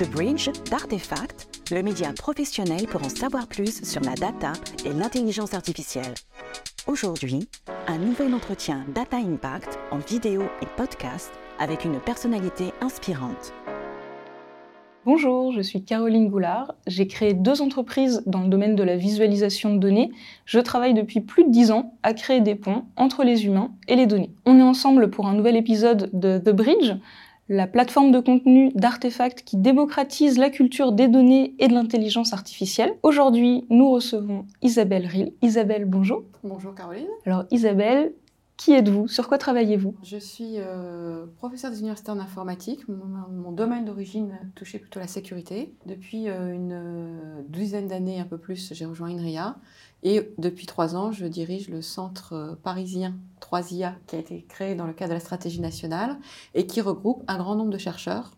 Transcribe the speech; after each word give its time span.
The 0.00 0.08
Bridge 0.08 0.48
d'Artefact, 0.70 1.68
le 1.72 1.82
média 1.82 2.10
professionnel 2.14 2.86
pour 2.86 3.04
en 3.04 3.10
savoir 3.10 3.46
plus 3.46 3.84
sur 3.84 4.00
la 4.00 4.14
data 4.14 4.54
et 4.86 4.94
l'intelligence 4.94 5.52
artificielle. 5.52 6.14
Aujourd'hui, 6.86 7.46
un 7.86 7.98
nouvel 7.98 8.32
entretien 8.32 8.86
Data 8.94 9.18
Impact 9.18 9.78
en 9.90 9.98
vidéo 9.98 10.44
et 10.62 10.66
podcast 10.78 11.30
avec 11.58 11.84
une 11.84 12.00
personnalité 12.00 12.72
inspirante. 12.80 13.52
Bonjour, 15.04 15.52
je 15.52 15.60
suis 15.60 15.84
Caroline 15.84 16.30
Goulard. 16.30 16.74
J'ai 16.86 17.06
créé 17.06 17.34
deux 17.34 17.60
entreprises 17.60 18.22
dans 18.24 18.40
le 18.40 18.48
domaine 18.48 18.76
de 18.76 18.82
la 18.82 18.96
visualisation 18.96 19.74
de 19.74 19.80
données. 19.80 20.12
Je 20.46 20.60
travaille 20.60 20.94
depuis 20.94 21.20
plus 21.20 21.44
de 21.44 21.50
dix 21.50 21.72
ans 21.72 21.92
à 22.02 22.14
créer 22.14 22.40
des 22.40 22.54
ponts 22.54 22.84
entre 22.96 23.22
les 23.22 23.44
humains 23.44 23.72
et 23.86 23.96
les 23.96 24.06
données. 24.06 24.30
On 24.46 24.58
est 24.58 24.62
ensemble 24.62 25.10
pour 25.10 25.26
un 25.26 25.34
nouvel 25.34 25.56
épisode 25.56 26.08
de 26.14 26.38
The 26.38 26.56
Bridge, 26.56 26.94
la 27.50 27.66
plateforme 27.66 28.12
de 28.12 28.20
contenu 28.20 28.70
d'artefacts 28.76 29.42
qui 29.42 29.56
démocratise 29.56 30.38
la 30.38 30.50
culture 30.50 30.92
des 30.92 31.08
données 31.08 31.54
et 31.58 31.66
de 31.66 31.74
l'intelligence 31.74 32.32
artificielle. 32.32 32.94
Aujourd'hui, 33.02 33.66
nous 33.70 33.90
recevons 33.90 34.46
Isabelle 34.62 35.04
Rill. 35.04 35.32
Isabelle, 35.42 35.84
bonjour. 35.84 36.22
Bonjour 36.44 36.72
Caroline. 36.76 37.08
Alors 37.26 37.44
Isabelle, 37.50 38.12
qui 38.60 38.72
êtes-vous? 38.72 39.08
Sur 39.08 39.26
quoi 39.26 39.38
travaillez-vous? 39.38 39.94
Je 40.02 40.18
suis 40.18 40.56
euh, 40.58 41.24
professeure 41.38 41.70
des 41.70 41.78
universités 41.78 42.10
en 42.10 42.18
informatique. 42.18 42.86
Mon, 42.88 43.52
domaine 43.52 43.86
d'origine 43.86 44.38
touchait 44.54 44.78
plutôt 44.78 45.00
la 45.00 45.06
sécurité. 45.06 45.72
Depuis 45.86 46.28
euh, 46.28 46.54
une 46.54 46.72
euh, 46.72 47.42
douzaine 47.48 47.88
d'années, 47.88 48.20
un 48.20 48.26
peu 48.26 48.36
plus, 48.36 48.74
j'ai 48.74 48.84
rejoint 48.84 49.08
INRIA. 49.08 49.56
Et 50.02 50.28
depuis 50.36 50.66
trois 50.66 50.94
ans, 50.94 51.10
je 51.10 51.24
dirige 51.24 51.70
le 51.70 51.80
centre 51.80 52.58
parisien 52.62 53.14
3IA 53.40 53.94
qui 54.06 54.16
a 54.16 54.18
été 54.18 54.44
créé 54.46 54.74
dans 54.74 54.86
le 54.86 54.92
cadre 54.92 55.10
de 55.10 55.14
la 55.14 55.20
stratégie 55.20 55.62
nationale 55.62 56.18
et 56.54 56.66
qui 56.66 56.82
regroupe 56.82 57.24
un 57.28 57.38
grand 57.38 57.54
nombre 57.54 57.70
de 57.70 57.78
chercheurs 57.78 58.36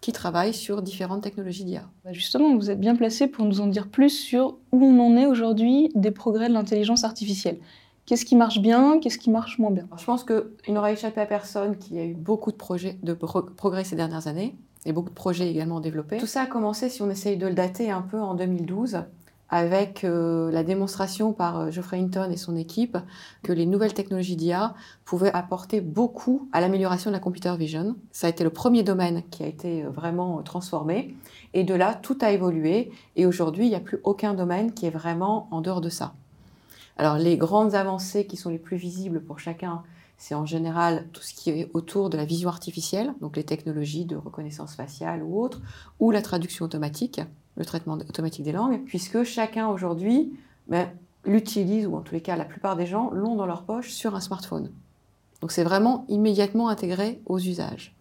qui 0.00 0.12
travaillent 0.12 0.54
sur 0.54 0.80
différentes 0.82 1.24
technologies 1.24 1.64
d'IA. 1.64 1.90
Bah, 2.04 2.12
justement, 2.12 2.54
vous 2.54 2.70
êtes 2.70 2.78
bien 2.78 2.94
placé 2.94 3.26
pour 3.26 3.44
nous 3.44 3.60
en 3.60 3.66
dire 3.66 3.88
plus 3.88 4.10
sur 4.10 4.58
où 4.70 4.84
on 4.84 5.00
en 5.00 5.16
est 5.16 5.26
aujourd'hui 5.26 5.90
des 5.96 6.12
progrès 6.12 6.48
de 6.48 6.54
l'intelligence 6.54 7.02
artificielle. 7.02 7.58
Qu'est-ce 8.06 8.24
qui 8.24 8.36
marche 8.36 8.60
bien 8.60 9.00
Qu'est-ce 9.00 9.18
qui 9.18 9.30
marche 9.30 9.58
moins 9.58 9.72
bien? 9.72 9.88
Je 9.98 10.04
pense 10.04 10.24
qu'il 10.24 10.72
n'aura 10.74 10.92
échappé 10.92 11.20
à 11.20 11.26
personne 11.26 11.76
qu'il 11.76 11.96
y 11.96 12.00
a 12.00 12.04
eu 12.04 12.14
beaucoup 12.14 12.52
de 12.52 12.56
projets, 12.56 12.96
de 13.02 13.14
progrès 13.14 13.82
ces 13.82 13.96
dernières 13.96 14.28
années, 14.28 14.54
et 14.84 14.92
beaucoup 14.92 15.10
de 15.10 15.14
projets 15.14 15.50
également 15.50 15.80
développés. 15.80 16.18
Tout 16.18 16.26
ça 16.26 16.42
a 16.42 16.46
commencé, 16.46 16.88
si 16.88 17.02
on 17.02 17.10
essaye 17.10 17.36
de 17.36 17.48
le 17.48 17.54
dater 17.54 17.90
un 17.90 18.02
peu, 18.02 18.20
en 18.20 18.34
2012, 18.34 19.02
avec 19.48 20.04
euh, 20.04 20.50
la 20.52 20.62
démonstration 20.62 21.32
par 21.32 21.58
euh, 21.58 21.70
Geoffrey 21.70 21.98
Hinton 21.98 22.30
et 22.30 22.36
son 22.36 22.56
équipe 22.56 22.96
que 23.42 23.52
les 23.52 23.66
nouvelles 23.66 23.94
technologies 23.94 24.36
d'IA 24.36 24.74
pouvaient 25.04 25.32
apporter 25.32 25.80
beaucoup 25.80 26.48
à 26.52 26.60
l'amélioration 26.60 27.10
de 27.10 27.14
la 27.14 27.20
computer 27.20 27.54
vision. 27.56 27.96
Ça 28.12 28.28
a 28.28 28.30
été 28.30 28.44
le 28.44 28.50
premier 28.50 28.82
domaine 28.82 29.22
qui 29.30 29.42
a 29.42 29.46
été 29.46 29.84
euh, 29.84 29.90
vraiment 29.90 30.42
transformé. 30.42 31.14
Et 31.54 31.64
de 31.64 31.74
là, 31.74 31.94
tout 31.94 32.18
a 32.20 32.30
évolué. 32.30 32.90
Et 33.16 33.26
aujourd'hui, 33.26 33.66
il 33.66 33.70
n'y 33.70 33.76
a 33.76 33.80
plus 33.80 33.98
aucun 34.04 34.34
domaine 34.34 34.72
qui 34.72 34.86
est 34.86 34.90
vraiment 34.90 35.48
en 35.50 35.60
dehors 35.60 35.80
de 35.80 35.88
ça. 35.88 36.14
Alors 36.96 37.18
les 37.18 37.36
grandes 37.36 37.74
avancées 37.74 38.26
qui 38.26 38.36
sont 38.36 38.50
les 38.50 38.58
plus 38.58 38.76
visibles 38.76 39.22
pour 39.22 39.38
chacun, 39.38 39.82
c'est 40.18 40.34
en 40.34 40.46
général 40.46 41.06
tout 41.12 41.22
ce 41.22 41.34
qui 41.34 41.50
est 41.50 41.70
autour 41.74 42.08
de 42.08 42.16
la 42.16 42.24
vision 42.24 42.48
artificielle, 42.48 43.12
donc 43.20 43.36
les 43.36 43.44
technologies 43.44 44.06
de 44.06 44.16
reconnaissance 44.16 44.74
faciale 44.74 45.22
ou 45.22 45.40
autres, 45.40 45.60
ou 46.00 46.10
la 46.10 46.22
traduction 46.22 46.64
automatique, 46.64 47.20
le 47.56 47.64
traitement 47.64 47.94
automatique 47.94 48.44
des 48.44 48.52
langues, 48.52 48.82
puisque 48.86 49.24
chacun 49.24 49.68
aujourd'hui 49.68 50.32
ben, 50.68 50.88
l'utilise, 51.24 51.86
ou 51.86 51.96
en 51.96 52.00
tous 52.00 52.14
les 52.14 52.22
cas 52.22 52.36
la 52.36 52.44
plupart 52.44 52.76
des 52.76 52.86
gens 52.86 53.10
l'ont 53.10 53.36
dans 53.36 53.46
leur 53.46 53.64
poche 53.64 53.90
sur 53.90 54.14
un 54.14 54.20
smartphone. 54.20 54.70
Donc 55.42 55.52
c'est 55.52 55.64
vraiment 55.64 56.06
immédiatement 56.08 56.68
intégré 56.68 57.20
aux 57.26 57.38
usages. 57.38 57.94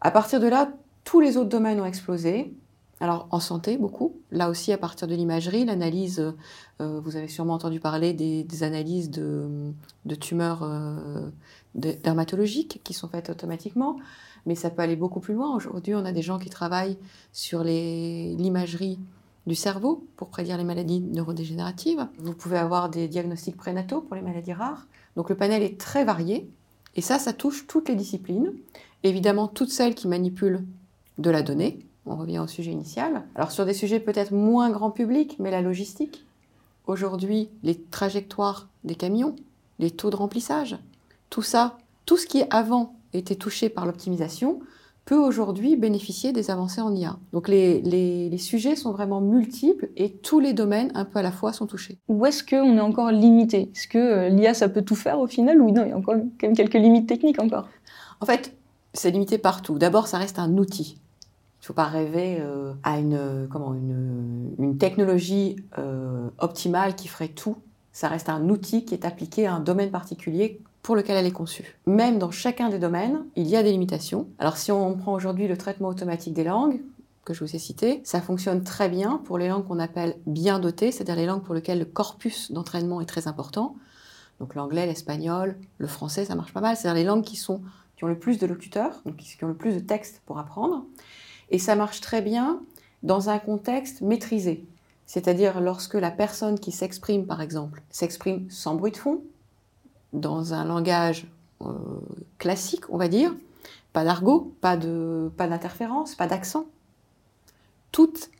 À 0.00 0.12
partir 0.12 0.38
de 0.38 0.46
là, 0.46 0.70
tous 1.02 1.20
les 1.20 1.36
autres 1.36 1.48
domaines 1.48 1.80
ont 1.80 1.84
explosé. 1.84 2.54
Alors 3.00 3.28
en 3.30 3.40
santé, 3.40 3.78
beaucoup. 3.78 4.16
Là 4.30 4.50
aussi, 4.50 4.72
à 4.72 4.78
partir 4.78 5.06
de 5.06 5.14
l'imagerie, 5.14 5.64
l'analyse, 5.64 6.34
euh, 6.80 7.00
vous 7.00 7.16
avez 7.16 7.28
sûrement 7.28 7.54
entendu 7.54 7.80
parler 7.80 8.12
des, 8.12 8.62
analyses 8.62 9.10
de, 9.10 9.72
tumeurs 10.20 10.62
euh, 10.62 11.30
dermatologiques 11.74 12.80
qui 12.82 12.94
sont 12.94 13.08
faites 13.08 13.30
automatiquement, 13.30 13.98
mais 14.46 14.54
ça 14.54 14.70
peut 14.70 14.82
aller 14.82 14.96
beaucoup 14.96 15.20
plus 15.20 15.34
loin. 15.34 15.54
Aujourd'hui, 15.54 15.94
on 15.94 16.04
a 16.04 16.12
des 16.12 16.22
gens 16.22 16.38
qui 16.38 16.50
travaillent 16.50 16.98
sur 17.32 17.62
l'imagerie 17.62 18.98
du 19.46 19.54
cerveau 19.54 20.06
pour 20.16 20.28
prédire 20.28 20.58
les 20.58 20.64
maladies 20.64 21.00
neurodégénératives. 21.00 22.06
Vous 22.18 22.34
pouvez 22.34 22.58
avoir 22.58 22.90
des 22.90 23.08
diagnostics 23.08 23.56
prénataux 23.56 24.00
pour 24.00 24.16
les 24.16 24.22
maladies 24.22 24.52
rares. 24.52 24.86
Donc 25.16 25.30
le 25.30 25.36
panel 25.36 25.62
est 25.62 25.80
très 25.80 26.04
varié, 26.04 26.50
et 26.96 27.00
ça, 27.00 27.18
ça 27.18 27.32
touche 27.32 27.66
toutes 27.66 27.88
les 27.88 27.94
disciplines. 27.94 28.52
Évidemment, 29.04 29.46
toutes 29.46 29.70
celles 29.70 29.94
qui 29.94 30.08
manipulent 30.08 30.64
de 31.18 31.30
la 31.30 31.42
donnée, 31.42 31.87
on 32.08 32.16
revient 32.16 32.38
au 32.38 32.46
sujet 32.46 32.72
initial. 32.72 33.24
Alors 33.34 33.50
sur 33.50 33.66
des 33.66 33.74
sujets 33.74 34.00
peut-être 34.00 34.32
moins 34.32 34.70
grand 34.70 34.90
public, 34.90 35.36
mais 35.38 35.50
la 35.50 35.62
logistique. 35.62 36.24
Aujourd'hui, 36.86 37.50
les 37.62 37.78
trajectoires 37.78 38.68
des 38.84 38.94
camions, 38.94 39.36
les 39.78 39.90
taux 39.90 40.10
de 40.10 40.16
remplissage, 40.16 40.78
tout 41.30 41.42
ça, 41.42 41.78
tout 42.06 42.16
ce 42.16 42.26
qui 42.26 42.42
avant 42.50 42.94
était 43.12 43.34
touché 43.34 43.68
par 43.68 43.84
l'optimisation, 43.84 44.60
peut 45.08 45.16
aujourd'hui 45.16 45.76
bénéficier 45.76 46.32
des 46.32 46.50
avancées 46.50 46.82
en 46.82 46.94
IA. 46.94 47.16
Donc 47.32 47.48
les, 47.48 47.80
les, 47.80 48.36
sujets 48.36 48.76
sont 48.76 48.92
vraiment 48.92 49.22
multiples 49.22 49.88
et 49.96 50.12
tous 50.12 50.38
les 50.38 50.52
domaines 50.52 50.92
un 50.94 51.06
peu 51.06 51.20
à 51.20 51.22
la 51.22 51.32
fois 51.32 51.54
sont 51.54 51.66
touchés. 51.66 51.98
Où 52.08 52.26
est-ce 52.26 52.44
qu'on 52.44 52.76
est 52.76 52.80
encore 52.80 53.10
limité? 53.10 53.70
Est-ce 53.74 53.88
que 53.88 53.96
euh, 53.96 54.28
l'IA 54.28 54.52
ça 54.52 54.68
peut 54.68 54.82
tout 54.82 54.96
faire 54.96 55.18
au 55.18 55.26
final 55.26 55.62
ou 55.62 55.70
non? 55.70 55.84
Il 55.84 55.88
y 55.88 55.92
a 55.92 55.96
encore 55.96 56.16
quand 56.38 56.46
même 56.46 56.56
quelques 56.56 56.74
limites 56.74 57.08
techniques 57.08 57.40
encore 57.40 57.68
En 58.20 58.26
fait, 58.26 58.54
c'est 58.92 59.10
limité 59.10 59.38
partout. 59.38 59.78
D'abord, 59.78 60.08
ça 60.08 60.18
reste 60.18 60.38
un 60.38 60.58
outil. 60.58 60.98
Il 61.60 61.64
ne 61.64 61.66
faut 61.66 61.74
pas 61.74 61.86
rêver 61.86 62.38
euh, 62.40 62.72
à 62.82 62.98
une, 62.98 63.18
une, 63.52 64.54
une 64.58 64.78
technologie 64.78 65.56
euh, 65.78 66.28
optimale 66.38 66.94
qui 66.94 67.08
ferait 67.08 67.28
tout. 67.28 67.56
Ça 67.92 68.08
reste 68.08 68.28
un 68.28 68.48
outil 68.48 68.84
qui 68.84 68.94
est 68.94 69.04
appliqué 69.04 69.46
à 69.46 69.54
un 69.54 69.60
domaine 69.60 69.90
particulier 69.90 70.60
pour 70.82 70.94
lequel 70.94 71.16
elle 71.16 71.26
est 71.26 71.32
conçue. 71.32 71.76
Même 71.86 72.18
dans 72.18 72.30
chacun 72.30 72.68
des 72.68 72.78
domaines, 72.78 73.24
il 73.34 73.48
y 73.48 73.56
a 73.56 73.62
des 73.62 73.72
limitations. 73.72 74.28
Alors 74.38 74.56
si 74.56 74.70
on 74.70 74.94
prend 74.96 75.12
aujourd'hui 75.12 75.48
le 75.48 75.56
traitement 75.56 75.88
automatique 75.88 76.32
des 76.32 76.44
langues, 76.44 76.80
que 77.28 77.34
je 77.34 77.44
vous 77.44 77.54
ai 77.54 77.58
cité, 77.58 78.00
ça 78.04 78.22
fonctionne 78.22 78.64
très 78.64 78.88
bien 78.88 79.20
pour 79.24 79.36
les 79.36 79.48
langues 79.48 79.66
qu'on 79.66 79.78
appelle 79.78 80.16
bien 80.26 80.58
dotées, 80.58 80.90
c'est-à-dire 80.90 81.16
les 81.16 81.26
langues 81.26 81.42
pour 81.42 81.54
lesquelles 81.54 81.78
le 81.78 81.84
corpus 81.84 82.50
d'entraînement 82.52 83.02
est 83.02 83.06
très 83.06 83.28
important. 83.28 83.76
Donc 84.40 84.54
l'anglais, 84.54 84.86
l'espagnol, 84.86 85.58
le 85.76 85.86
français, 85.86 86.24
ça 86.24 86.34
marche 86.34 86.54
pas 86.54 86.62
mal. 86.62 86.76
C'est-à-dire 86.76 86.94
les 86.94 87.04
langues 87.04 87.24
qui, 87.24 87.36
qui 87.36 88.04
ont 88.04 88.08
le 88.08 88.18
plus 88.18 88.38
de 88.38 88.46
locuteurs, 88.46 89.02
donc 89.04 89.16
qui 89.16 89.44
ont 89.44 89.48
le 89.48 89.54
plus 89.54 89.74
de 89.74 89.80
textes 89.80 90.22
pour 90.24 90.38
apprendre. 90.38 90.86
Et 91.50 91.58
ça 91.58 91.76
marche 91.76 92.00
très 92.00 92.22
bien 92.22 92.60
dans 93.02 93.30
un 93.30 93.38
contexte 93.38 94.00
maîtrisé. 94.00 94.64
C'est-à-dire 95.06 95.60
lorsque 95.60 95.94
la 95.94 96.10
personne 96.10 96.58
qui 96.58 96.72
s'exprime, 96.72 97.26
par 97.26 97.40
exemple, 97.40 97.82
s'exprime 97.90 98.50
sans 98.50 98.74
bruit 98.74 98.92
de 98.92 98.96
fond, 98.96 99.22
dans 100.12 100.54
un 100.54 100.64
langage 100.64 101.26
euh, 101.62 101.72
classique, 102.38 102.88
on 102.90 102.98
va 102.98 103.08
dire, 103.08 103.34
pas 103.92 104.04
d'argot, 104.04 104.54
pas 104.60 104.76
d'interférence, 104.76 106.14
pas 106.14 106.26
d'accent. 106.26 106.66
Toute 107.90 108.30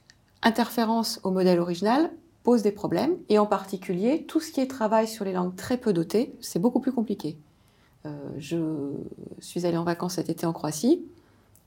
interférence 0.42 1.20
au 1.24 1.30
modèle 1.30 1.58
original 1.58 2.10
pose 2.42 2.62
des 2.62 2.72
problèmes, 2.72 3.16
et 3.28 3.38
en 3.38 3.46
particulier, 3.46 4.24
tout 4.28 4.40
ce 4.40 4.52
qui 4.52 4.60
est 4.60 4.66
travail 4.66 5.08
sur 5.08 5.24
les 5.24 5.32
langues 5.32 5.56
très 5.56 5.76
peu 5.76 5.92
dotées, 5.92 6.34
c'est 6.40 6.58
beaucoup 6.58 6.80
plus 6.80 6.92
compliqué. 6.92 7.38
Euh, 8.06 8.10
je 8.38 8.92
suis 9.40 9.66
allée 9.66 9.76
en 9.76 9.84
vacances 9.84 10.14
cet 10.14 10.28
été 10.28 10.46
en 10.46 10.52
Croatie, 10.52 11.02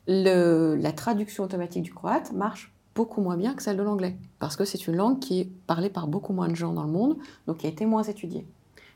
la 0.08 0.92
traduction 0.92 1.44
automatique 1.44 1.84
du 1.84 1.94
croate 1.94 2.32
marche 2.34 2.74
beaucoup 2.96 3.22
moins 3.22 3.38
bien 3.38 3.54
que 3.54 3.64
celle 3.64 3.78
de 3.78 3.84
l'anglais, 3.84 4.18
parce 4.40 4.56
que 4.56 4.66
c'est 4.66 4.88
une 4.88 4.96
langue 4.96 5.20
qui 5.20 5.40
est 5.40 5.50
parlée 5.68 5.90
par 5.90 6.08
beaucoup 6.08 6.34
moins 6.34 6.50
de 6.50 6.56
gens 6.56 6.74
dans 6.74 6.84
le 6.84 6.92
monde, 6.92 7.18
donc 7.48 7.58
qui 7.58 7.66
a 7.66 7.70
été 7.70 7.86
moins 7.86 8.04
étudiée. 8.04 8.46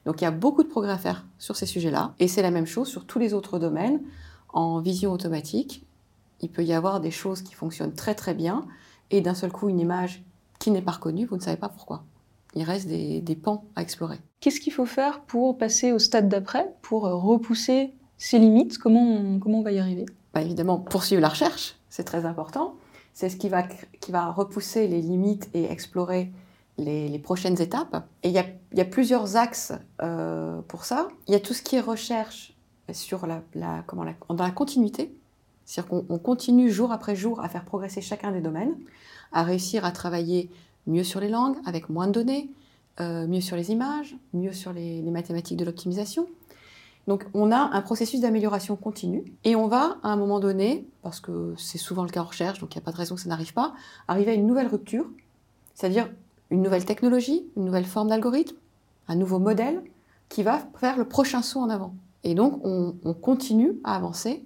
Donc 0.06 0.22
il 0.22 0.26
y 0.26 0.28
a 0.28 0.32
beaucoup 0.32 0.64
de 0.64 0.68
progrès 0.68 0.92
à 0.92 0.98
faire 0.98 1.26
sur 1.40 1.56
ces 1.56 1.66
sujets-là, 1.66 2.14
et 2.20 2.28
c'est 2.28 2.42
la 2.42 2.52
même 2.52 2.66
chose 2.66 2.88
sur 2.88 3.06
tous 3.06 3.20
les 3.20 3.34
autres 3.34 3.60
domaines. 3.60 4.02
En 4.50 4.80
vision 4.80 5.12
automatique, 5.12 5.86
il 6.42 6.50
peut 6.50 6.64
y 6.64 6.74
avoir 6.74 7.00
des 7.00 7.12
choses 7.12 7.42
qui 7.42 7.54
fonctionnent 7.54 7.94
très 7.94 8.16
très 8.16 8.34
bien, 8.34 8.66
et 9.12 9.22
d'un 9.22 9.34
seul 9.34 9.51
coup 9.51 9.69
une 9.69 9.80
image 9.80 10.24
qui 10.60 10.72
n'est 10.72 10.81
pas 10.81 10.92
reconnue, 10.92 11.25
vous 11.25 11.38
ne 11.38 11.42
savez 11.42 11.58
pas 11.58 11.69
pourquoi. 11.69 12.04
Il 12.54 12.63
reste 12.63 12.88
des, 12.88 13.40
pans 13.42 13.66
à 13.75 13.81
explorer. 13.81 14.18
Qu'est-ce 14.40 14.62
qu'il 14.62 14.72
faut 14.72 14.86
faire 14.86 15.22
pour 15.22 15.58
passer 15.58 15.92
au 15.92 16.00
stade 16.00 16.30
d'après, 16.30 16.74
pour 16.81 17.04
repousser 17.04 17.94
ces 18.18 18.40
limites? 18.40 18.78
Comment 18.78 19.40
comment 19.40 19.60
on 19.60 19.63
va 19.63 19.74
y 19.74 19.80
arriver? 19.80 20.06
Bah, 20.36 20.42
évidemment 20.42 20.78
poursuivre 20.78 21.22
la 21.22 21.30
recherche, 21.30 21.78
c'est 21.90 22.04
très 22.04 22.26
important. 22.26 22.76
C'est 23.14 23.30
ce 23.30 23.38
qui 23.38 23.48
va, 23.48 23.64
qui 23.64 24.12
va 24.12 24.30
repousser 24.32 24.86
les 24.90 25.02
limites 25.02 25.50
et 25.54 25.72
explorer 25.72 26.34
les, 26.78 27.18
prochaines 27.20 27.62
étapes. 27.62 28.06
Et 28.22 28.28
il 28.28 28.34
y 28.34 28.82
a, 28.82 28.86
plusieurs 28.86 29.38
axes 29.38 29.72
euh, 30.02 30.60
pour 30.68 30.84
ça. 30.84 31.08
Il 31.28 31.32
y 31.32 31.36
a 31.36 31.40
tout 31.40 31.54
ce 31.54 31.62
qui 31.62 31.78
est 31.78 31.80
recherche 31.80 32.54
dans 32.90 34.44
la 34.44 34.52
continuité. 34.52 35.16
C'est-à-dire 35.64 35.90
qu'on 35.90 36.20
continue 36.20 36.70
jour 36.70 36.92
après 36.92 37.16
jour 37.16 37.40
à 37.40 37.48
faire 37.48 37.64
progresser 37.64 38.02
chacun 38.02 38.34
des 38.34 38.42
domaines, 38.42 38.76
à 39.32 39.44
réussir 39.44 39.86
à 39.86 39.94
travailler 39.94 40.52
mieux 40.86 41.06
sur 41.06 41.22
les 41.22 41.30
langues, 41.30 41.56
avec 41.66 41.88
moins 41.88 42.08
de 42.08 42.12
données, 42.12 42.50
euh, 43.00 43.26
mieux 43.26 43.40
sur 43.40 43.56
les 43.56 43.72
images, 43.72 44.18
mieux 44.34 44.52
sur 44.52 44.74
les 44.74 45.02
mathématiques 45.04 45.58
de 45.58 45.64
l'optimisation. 45.64 46.28
Donc 47.07 47.25
on 47.34 47.52
a 47.52 47.57
un 47.57 47.81
processus 47.81 48.19
d'amélioration 48.19 48.75
continue 48.75 49.24
et 49.44 49.56
on 49.56 49.68
va 49.68 49.98
à 50.02 50.10
un 50.10 50.16
moment 50.16 50.40
donné, 50.40 50.88
parce 51.04 51.19
que 51.19 51.54
c'est 51.57 51.78
souvent 51.78 52.04
le 52.04 52.10
cas 52.10 52.22
en 52.22 52.25
recherche, 52.25 52.60
donc 52.60 52.74
il 52.74 52.78
n'y 52.78 52.84
a 52.84 52.86
pas 52.86 52.92
de 52.92 52.98
raison 52.98 53.16
que 53.16 53.22
ça 53.22 53.30
n'arrive 53.30 53.54
pas, 53.54 53.74
arriver 54.07 54.31
à 54.31 54.34
une 54.34 54.48
nouvelle 54.48 54.68
rupture, 54.68 55.06
c'est-à-dire 55.75 56.10
une 56.50 56.62
nouvelle 56.62 56.86
technologie, 56.86 57.46
une 57.56 57.66
nouvelle 57.66 57.86
forme 57.86 58.10
d'algorithme, 58.10 58.56
un 59.07 59.16
nouveau 59.16 59.40
modèle 59.40 59.84
qui 60.30 60.42
va 60.42 60.60
faire 60.78 60.98
le 60.98 61.07
prochain 61.07 61.42
saut 61.42 61.60
en 61.60 61.69
avant. 61.69 61.94
Et 62.24 62.34
donc 62.34 62.60
on, 62.63 62.96
on 63.04 63.13
continue 63.13 63.74
à 63.84 63.96
avancer 63.96 64.44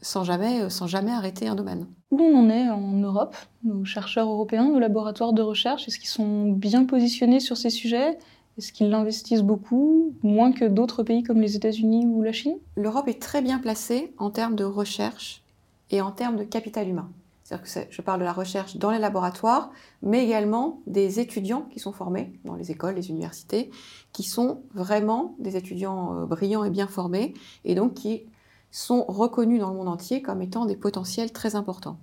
sans 0.00 0.24
jamais, 0.24 0.68
sans 0.70 0.86
jamais 0.86 1.12
arrêter 1.12 1.48
un 1.48 1.54
domaine. 1.54 1.86
Où 2.10 2.20
on 2.20 2.44
en 2.44 2.50
est 2.50 2.68
en 2.68 2.92
Europe, 2.92 3.36
nos 3.64 3.84
chercheurs 3.84 4.28
européens, 4.28 4.68
nos 4.68 4.78
laboratoires 4.78 5.32
de 5.32 5.42
recherche, 5.42 5.88
est-ce 5.88 5.98
qu'ils 5.98 6.08
sont 6.08 6.52
bien 6.52 6.84
positionnés 6.84 7.40
sur 7.40 7.56
ces 7.56 7.70
sujets? 7.70 8.18
Est-ce 8.58 8.72
qu'ils 8.72 8.90
l'investissent 8.90 9.42
beaucoup, 9.42 10.14
moins 10.22 10.52
que 10.52 10.64
d'autres 10.64 11.02
pays 11.02 11.22
comme 11.22 11.40
les 11.40 11.56
États-Unis 11.56 12.06
ou 12.06 12.22
la 12.22 12.32
Chine? 12.32 12.56
L'Europe 12.76 13.08
est 13.08 13.20
très 13.20 13.42
bien 13.42 13.58
placée 13.58 14.12
en 14.18 14.30
termes 14.30 14.54
de 14.54 14.64
recherche 14.64 15.42
et 15.90 16.00
en 16.00 16.12
termes 16.12 16.36
de 16.36 16.44
capital 16.44 16.88
humain. 16.88 17.10
Que 17.50 17.68
je 17.90 18.02
parle 18.02 18.20
de 18.20 18.24
la 18.24 18.32
recherche 18.32 18.78
dans 18.78 18.90
les 18.90 18.98
laboratoires, 18.98 19.70
mais 20.02 20.24
également 20.24 20.80
des 20.86 21.20
étudiants 21.20 21.68
qui 21.70 21.78
sont 21.78 21.92
formés 21.92 22.32
dans 22.44 22.54
les 22.54 22.72
écoles, 22.72 22.94
les 22.94 23.10
universités, 23.10 23.70
qui 24.12 24.22
sont 24.22 24.62
vraiment 24.72 25.36
des 25.38 25.56
étudiants 25.56 26.16
euh, 26.16 26.24
brillants 26.24 26.64
et 26.64 26.70
bien 26.70 26.88
formés, 26.88 27.34
et 27.64 27.74
donc 27.74 27.94
qui 27.94 28.22
sont 28.70 29.04
reconnus 29.06 29.60
dans 29.60 29.70
le 29.70 29.76
monde 29.76 29.88
entier 29.88 30.22
comme 30.22 30.42
étant 30.42 30.64
des 30.64 30.74
potentiels 30.74 31.32
très 31.32 31.54
importants. 31.54 31.98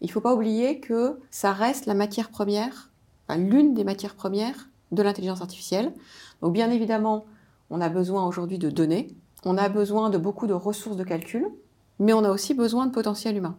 Il 0.00 0.08
ne 0.08 0.12
faut 0.12 0.22
pas 0.22 0.34
oublier 0.34 0.80
que 0.80 1.20
ça 1.30 1.52
reste 1.52 1.86
la 1.86 1.94
matière 1.94 2.30
première, 2.30 2.90
l'une 3.28 3.74
des 3.74 3.84
matières 3.84 4.16
premières 4.16 4.70
de 4.92 5.02
l'intelligence 5.02 5.40
artificielle. 5.40 5.92
Donc 6.42 6.52
bien 6.52 6.70
évidemment, 6.70 7.26
on 7.70 7.80
a 7.80 7.88
besoin 7.88 8.26
aujourd'hui 8.26 8.58
de 8.58 8.70
données, 8.70 9.14
on 9.44 9.58
a 9.58 9.68
besoin 9.68 10.10
de 10.10 10.18
beaucoup 10.18 10.46
de 10.46 10.52
ressources 10.52 10.96
de 10.96 11.04
calcul, 11.04 11.46
mais 11.98 12.12
on 12.12 12.24
a 12.24 12.30
aussi 12.30 12.54
besoin 12.54 12.86
de 12.86 12.92
potentiel 12.92 13.36
humain. 13.36 13.56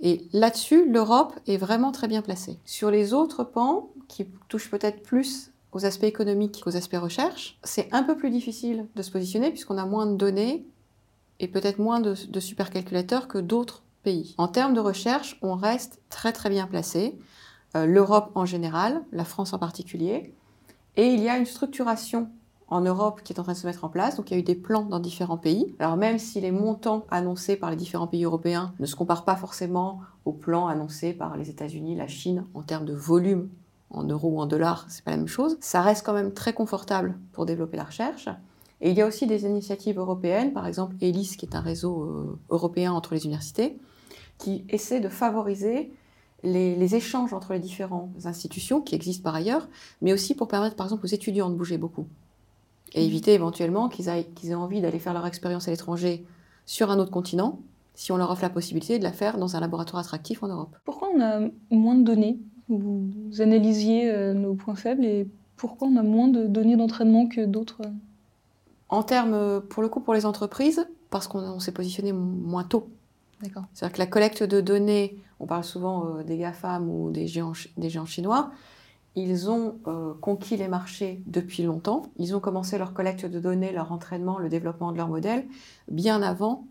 Et 0.00 0.28
là-dessus, 0.32 0.88
l'Europe 0.88 1.34
est 1.46 1.56
vraiment 1.56 1.92
très 1.92 2.08
bien 2.08 2.22
placée. 2.22 2.58
Sur 2.64 2.90
les 2.90 3.12
autres 3.14 3.44
pans, 3.44 3.90
qui 4.06 4.26
touchent 4.48 4.70
peut-être 4.70 5.02
plus 5.02 5.52
aux 5.72 5.84
aspects 5.84 6.04
économiques 6.04 6.62
qu'aux 6.62 6.76
aspects 6.76 6.96
recherche, 6.96 7.58
c'est 7.62 7.92
un 7.92 8.02
peu 8.02 8.16
plus 8.16 8.30
difficile 8.30 8.86
de 8.96 9.02
se 9.02 9.10
positionner 9.10 9.50
puisqu'on 9.50 9.76
a 9.76 9.84
moins 9.84 10.06
de 10.06 10.16
données 10.16 10.66
et 11.40 11.48
peut-être 11.48 11.78
moins 11.78 12.00
de, 12.00 12.14
supercalculateurs 12.14 13.28
que 13.28 13.38
d'autres 13.38 13.82
pays. 14.02 14.34
En 14.38 14.48
termes 14.48 14.74
de 14.74 14.80
recherche, 14.80 15.38
on 15.42 15.54
reste 15.54 16.00
très 16.08 16.32
très 16.32 16.48
bien 16.48 16.66
placé. 16.66 17.18
Euh, 17.76 17.86
L'Europe 17.86 18.30
en 18.34 18.46
général, 18.46 19.04
la 19.12 19.24
France 19.24 19.52
en 19.52 19.58
particulier, 19.58 20.34
et 20.96 21.06
il 21.06 21.20
y 21.20 21.28
a 21.28 21.36
une 21.36 21.46
structuration 21.46 22.28
en 22.68 22.82
Europe 22.82 23.22
qui 23.22 23.32
est 23.32 23.40
en 23.40 23.42
train 23.42 23.52
de 23.52 23.58
se 23.58 23.66
mettre 23.66 23.84
en 23.84 23.88
place. 23.88 24.16
Donc 24.16 24.30
il 24.30 24.34
y 24.34 24.36
a 24.36 24.40
eu 24.40 24.44
des 24.44 24.54
plans 24.54 24.82
dans 24.82 25.00
différents 25.00 25.38
pays. 25.38 25.74
Alors 25.78 25.96
même 25.96 26.18
si 26.18 26.40
les 26.40 26.50
montants 26.50 27.06
annoncés 27.10 27.56
par 27.56 27.70
les 27.70 27.76
différents 27.76 28.06
pays 28.06 28.24
européens 28.24 28.74
ne 28.78 28.86
se 28.86 28.94
comparent 28.94 29.24
pas 29.24 29.36
forcément 29.36 30.00
aux 30.24 30.32
plans 30.32 30.68
annoncés 30.68 31.12
par 31.12 31.36
les 31.36 31.50
États-Unis, 31.50 31.96
la 31.96 32.08
Chine 32.08 32.44
en 32.54 32.62
termes 32.62 32.84
de 32.84 32.94
volume 32.94 33.48
en 33.90 34.04
euros 34.04 34.32
ou 34.32 34.40
en 34.40 34.46
dollars, 34.46 34.84
c'est 34.88 35.02
pas 35.02 35.12
la 35.12 35.16
même 35.16 35.28
chose. 35.28 35.56
Ça 35.60 35.80
reste 35.80 36.04
quand 36.04 36.12
même 36.12 36.32
très 36.32 36.52
confortable 36.52 37.18
pour 37.32 37.46
développer 37.46 37.78
la 37.78 37.84
recherche. 37.84 38.28
Et 38.80 38.90
il 38.90 38.96
y 38.96 39.00
a 39.00 39.06
aussi 39.06 39.26
des 39.26 39.44
initiatives 39.44 39.98
européennes, 39.98 40.52
par 40.52 40.66
exemple 40.66 40.94
ELIS, 41.00 41.36
qui 41.36 41.46
est 41.46 41.56
un 41.56 41.60
réseau 41.60 42.02
euh, 42.02 42.38
européen 42.50 42.92
entre 42.92 43.14
les 43.14 43.24
universités, 43.24 43.78
qui 44.36 44.64
essaie 44.68 45.00
de 45.00 45.08
favoriser 45.08 45.92
les, 46.42 46.94
échanges 46.94 47.32
entre 47.32 47.52
les 47.52 47.58
différentes 47.58 48.10
institutions 48.24 48.80
qui 48.80 48.94
existent 48.94 49.22
par 49.22 49.34
ailleurs, 49.34 49.68
mais 50.02 50.12
aussi 50.12 50.34
pour 50.34 50.48
permettre 50.48 50.76
par 50.76 50.86
exemple 50.86 51.04
aux 51.04 51.08
étudiants 51.08 51.50
de 51.50 51.54
bouger 51.54 51.78
beaucoup 51.78 52.06
et 52.94 53.04
éviter 53.04 53.34
éventuellement 53.34 53.88
qu'ils 53.88 54.08
aient 54.08 54.54
envie 54.54 54.80
d'aller 54.80 54.98
faire 54.98 55.12
leur 55.12 55.26
expérience 55.26 55.68
à 55.68 55.70
l'étranger 55.70 56.24
sur 56.64 56.90
un 56.90 56.98
autre 56.98 57.10
continent 57.10 57.60
si 57.94 58.12
on 58.12 58.16
leur 58.16 58.30
offre 58.30 58.42
la 58.42 58.50
possibilité 58.50 58.98
de 58.98 59.04
la 59.04 59.12
faire 59.12 59.38
dans 59.38 59.56
un 59.56 59.60
laboratoire 59.60 60.00
attractif 60.00 60.42
en 60.44 60.48
Europe. 60.48 60.76
Pourquoi 60.84 61.08
on 61.14 61.20
a 61.20 61.40
moins 61.70 61.96
de 61.96 62.04
données? 62.04 62.38
Vous 62.68 63.10
analysiez 63.40 64.08
euh, 64.08 64.34
nos 64.34 64.54
points 64.54 64.76
faibles 64.76 65.04
et 65.04 65.26
pourquoi 65.56 65.88
on 65.88 65.96
a 65.96 66.02
moins 66.04 66.28
de 66.28 66.46
données 66.46 66.76
d'entraînement 66.76 67.26
que 67.26 67.44
d'autres? 67.44 67.82
En 68.88 69.02
termes, 69.02 69.60
pour 69.68 69.82
le 69.82 69.88
coup, 69.88 70.00
pour 70.00 70.14
les 70.14 70.26
entreprises, 70.26 70.86
parce 71.10 71.26
qu'on 71.26 71.58
s'est 71.58 71.72
positionné 71.72 72.12
moins 72.12 72.62
tôt 72.62 72.88
c'est-à-dire 73.42 73.92
que 73.92 73.98
la 73.98 74.06
collecte 74.06 74.42
de 74.42 74.60
données, 74.60 75.18
on 75.40 75.46
parle 75.46 75.64
souvent 75.64 76.06
euh, 76.06 76.22
des 76.22 76.38
GAFAM 76.38 76.88
ou 76.88 77.10
des 77.10 77.26
géants, 77.26 77.54
chinois, 78.06 78.50
ils 79.14 79.50
ont 79.50 79.76
euh, 79.86 80.14
conquis 80.20 80.56
les 80.56 80.68
marchés 80.68 81.22
depuis 81.26 81.62
longtemps. 81.62 82.02
Ils 82.18 82.36
ont 82.36 82.40
commencé 82.40 82.78
leur 82.78 82.94
collecte 82.94 83.26
de 83.26 83.40
données, 83.40 83.72
leur 83.72 83.92
entraînement, 83.92 84.38
le 84.38 84.48
développement 84.48 84.92
de 84.92 84.96
leur 84.96 85.08
modèle, 85.08 85.46
bien 85.90 86.22
avant 86.22 86.66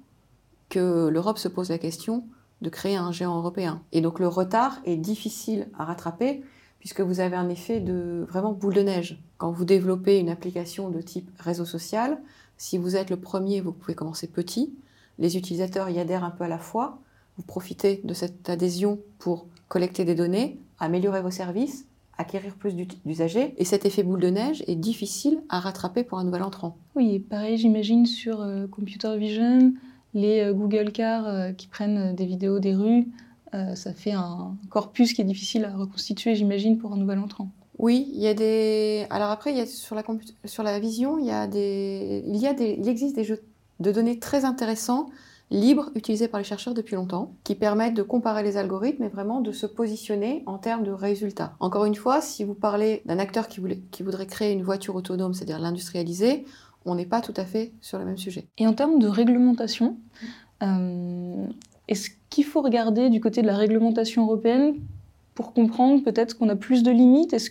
que 0.69 1.07
l'Europe 1.07 1.37
se 1.37 1.47
pose 1.47 1.69
la 1.69 1.77
question 1.77 2.25
de 2.61 2.69
créer 2.69 2.95
un 2.95 3.11
géant 3.11 3.37
européen. 3.37 3.81
Et 3.91 4.01
donc 4.01 4.19
le 4.19 4.27
retard 4.27 4.79
est 4.85 4.97
difficile 4.97 5.67
à 5.77 5.85
rattraper 5.85 6.43
puisque 6.79 7.01
vous 7.01 7.19
avez 7.19 7.35
un 7.35 7.49
effet 7.49 7.79
de 7.79 8.25
vraiment 8.29 8.53
boule 8.53 8.73
de 8.73 8.81
neige. 8.81 9.21
Quand 9.37 9.51
vous 9.51 9.65
développez 9.65 10.19
une 10.19 10.29
application 10.29 10.89
de 10.89 11.01
type 11.01 11.29
réseau 11.39 11.65
social, 11.65 12.19
si 12.57 12.77
vous 12.77 12.95
êtes 12.95 13.09
le 13.09 13.17
premier, 13.17 13.61
vous 13.61 13.71
pouvez 13.71 13.95
commencer 13.95 14.27
petit 14.27 14.73
les 15.19 15.37
utilisateurs 15.37 15.89
y 15.89 15.99
adhèrent 15.99 16.23
un 16.23 16.31
peu 16.31 16.43
à 16.43 16.47
la 16.47 16.59
fois. 16.59 16.99
Vous 17.37 17.43
profitez 17.43 18.01
de 18.03 18.13
cette 18.13 18.49
adhésion 18.49 18.99
pour 19.19 19.47
collecter 19.67 20.05
des 20.05 20.15
données, 20.15 20.59
améliorer 20.79 21.21
vos 21.21 21.31
services, 21.31 21.85
acquérir 22.17 22.55
plus 22.55 22.75
d'usagers. 23.05 23.53
Et 23.57 23.65
cet 23.65 23.85
effet 23.85 24.03
boule 24.03 24.19
de 24.19 24.29
neige 24.29 24.63
est 24.67 24.75
difficile 24.75 25.41
à 25.49 25.59
rattraper 25.59 26.03
pour 26.03 26.17
un 26.19 26.23
nouvel 26.23 26.43
entrant. 26.43 26.77
Oui, 26.95 27.19
pareil, 27.19 27.57
j'imagine 27.57 28.05
sur 28.05 28.41
euh, 28.41 28.67
Computer 28.67 29.15
Vision, 29.17 29.73
les 30.13 30.41
euh, 30.41 30.53
Google 30.53 30.91
Cars 30.91 31.27
euh, 31.27 31.51
qui 31.51 31.67
prennent 31.67 32.15
des 32.15 32.25
vidéos 32.25 32.59
des 32.59 32.75
rues, 32.75 33.07
ça 33.73 33.91
fait 33.91 34.11
un 34.11 34.55
corpus 34.69 35.13
qui 35.13 35.21
est 35.21 35.25
difficile 35.25 35.65
à 35.65 35.75
reconstituer, 35.75 36.35
j'imagine, 36.35 36.77
pour 36.77 36.93
un 36.93 36.97
nouvel 36.97 37.17
entrant. 37.17 37.49
Oui, 37.79 38.07
il 38.13 38.19
y 38.19 38.27
a 38.27 38.35
des. 38.35 39.07
Alors 39.09 39.31
après, 39.31 39.51
il 39.51 39.57
y 39.57 39.61
a 39.61 39.65
sur 39.65 39.95
la 39.95 40.03
sur 40.45 40.61
la 40.61 40.79
vision, 40.79 41.17
il 41.17 41.25
y 41.25 41.31
a 41.31 41.47
des, 41.47 42.23
il 42.27 42.35
y 42.35 42.45
a 42.45 42.53
des, 42.53 42.77
il 42.79 42.87
existe 42.87 43.15
des 43.15 43.23
jeux 43.23 43.41
de 43.79 43.91
données 43.91 44.19
très 44.19 44.45
intéressants, 44.45 45.09
libres, 45.49 45.89
utilisés 45.95 46.27
par 46.27 46.39
les 46.39 46.43
chercheurs 46.43 46.73
depuis 46.73 46.95
longtemps, 46.95 47.33
qui 47.43 47.55
permettent 47.55 47.93
de 47.93 48.03
comparer 48.03 48.43
les 48.43 48.57
algorithmes 48.57 49.03
et 49.03 49.09
vraiment 49.09 49.39
de 49.39 49.51
se 49.51 49.65
positionner 49.65 50.43
en 50.45 50.57
termes 50.57 50.83
de 50.83 50.91
résultats. 50.91 51.53
Encore 51.59 51.85
une 51.85 51.95
fois, 51.95 52.21
si 52.21 52.43
vous 52.43 52.53
parlez 52.53 53.01
d'un 53.05 53.19
acteur 53.19 53.47
qui, 53.47 53.61
voudrait 53.61 54.25
créer 54.25 54.51
une 54.51 54.63
voiture 54.63 54.95
autonome, 54.95 55.33
c'est-à-dire 55.33 55.59
l'industrialiser, 55.59 56.45
on 56.85 56.95
n'est 56.95 57.05
pas 57.05 57.21
tout 57.21 57.33
à 57.37 57.45
fait 57.45 57.73
sur 57.81 57.97
le 57.97 58.05
même 58.05 58.17
sujet. 58.17 58.47
Et 58.57 58.67
en 58.67 58.73
termes 58.73 58.99
de 58.99 59.07
réglementation, 59.07 59.97
euh, 60.63 61.45
est-ce 61.87 62.09
qu'il 62.29 62.45
faut 62.45 62.61
regarder 62.61 63.09
du 63.09 63.21
côté 63.21 63.41
de 63.41 63.47
la 63.47 63.55
réglementation 63.55 64.23
européenne 64.23 64.75
pour 65.33 65.53
comprendre 65.53 66.03
peut-être 66.03 66.37
qu'on 66.37 66.49
a 66.49 66.55
plus 66.55 66.83
de 66.83 66.91
limites? 66.91 67.33
Est-ce 67.33 67.49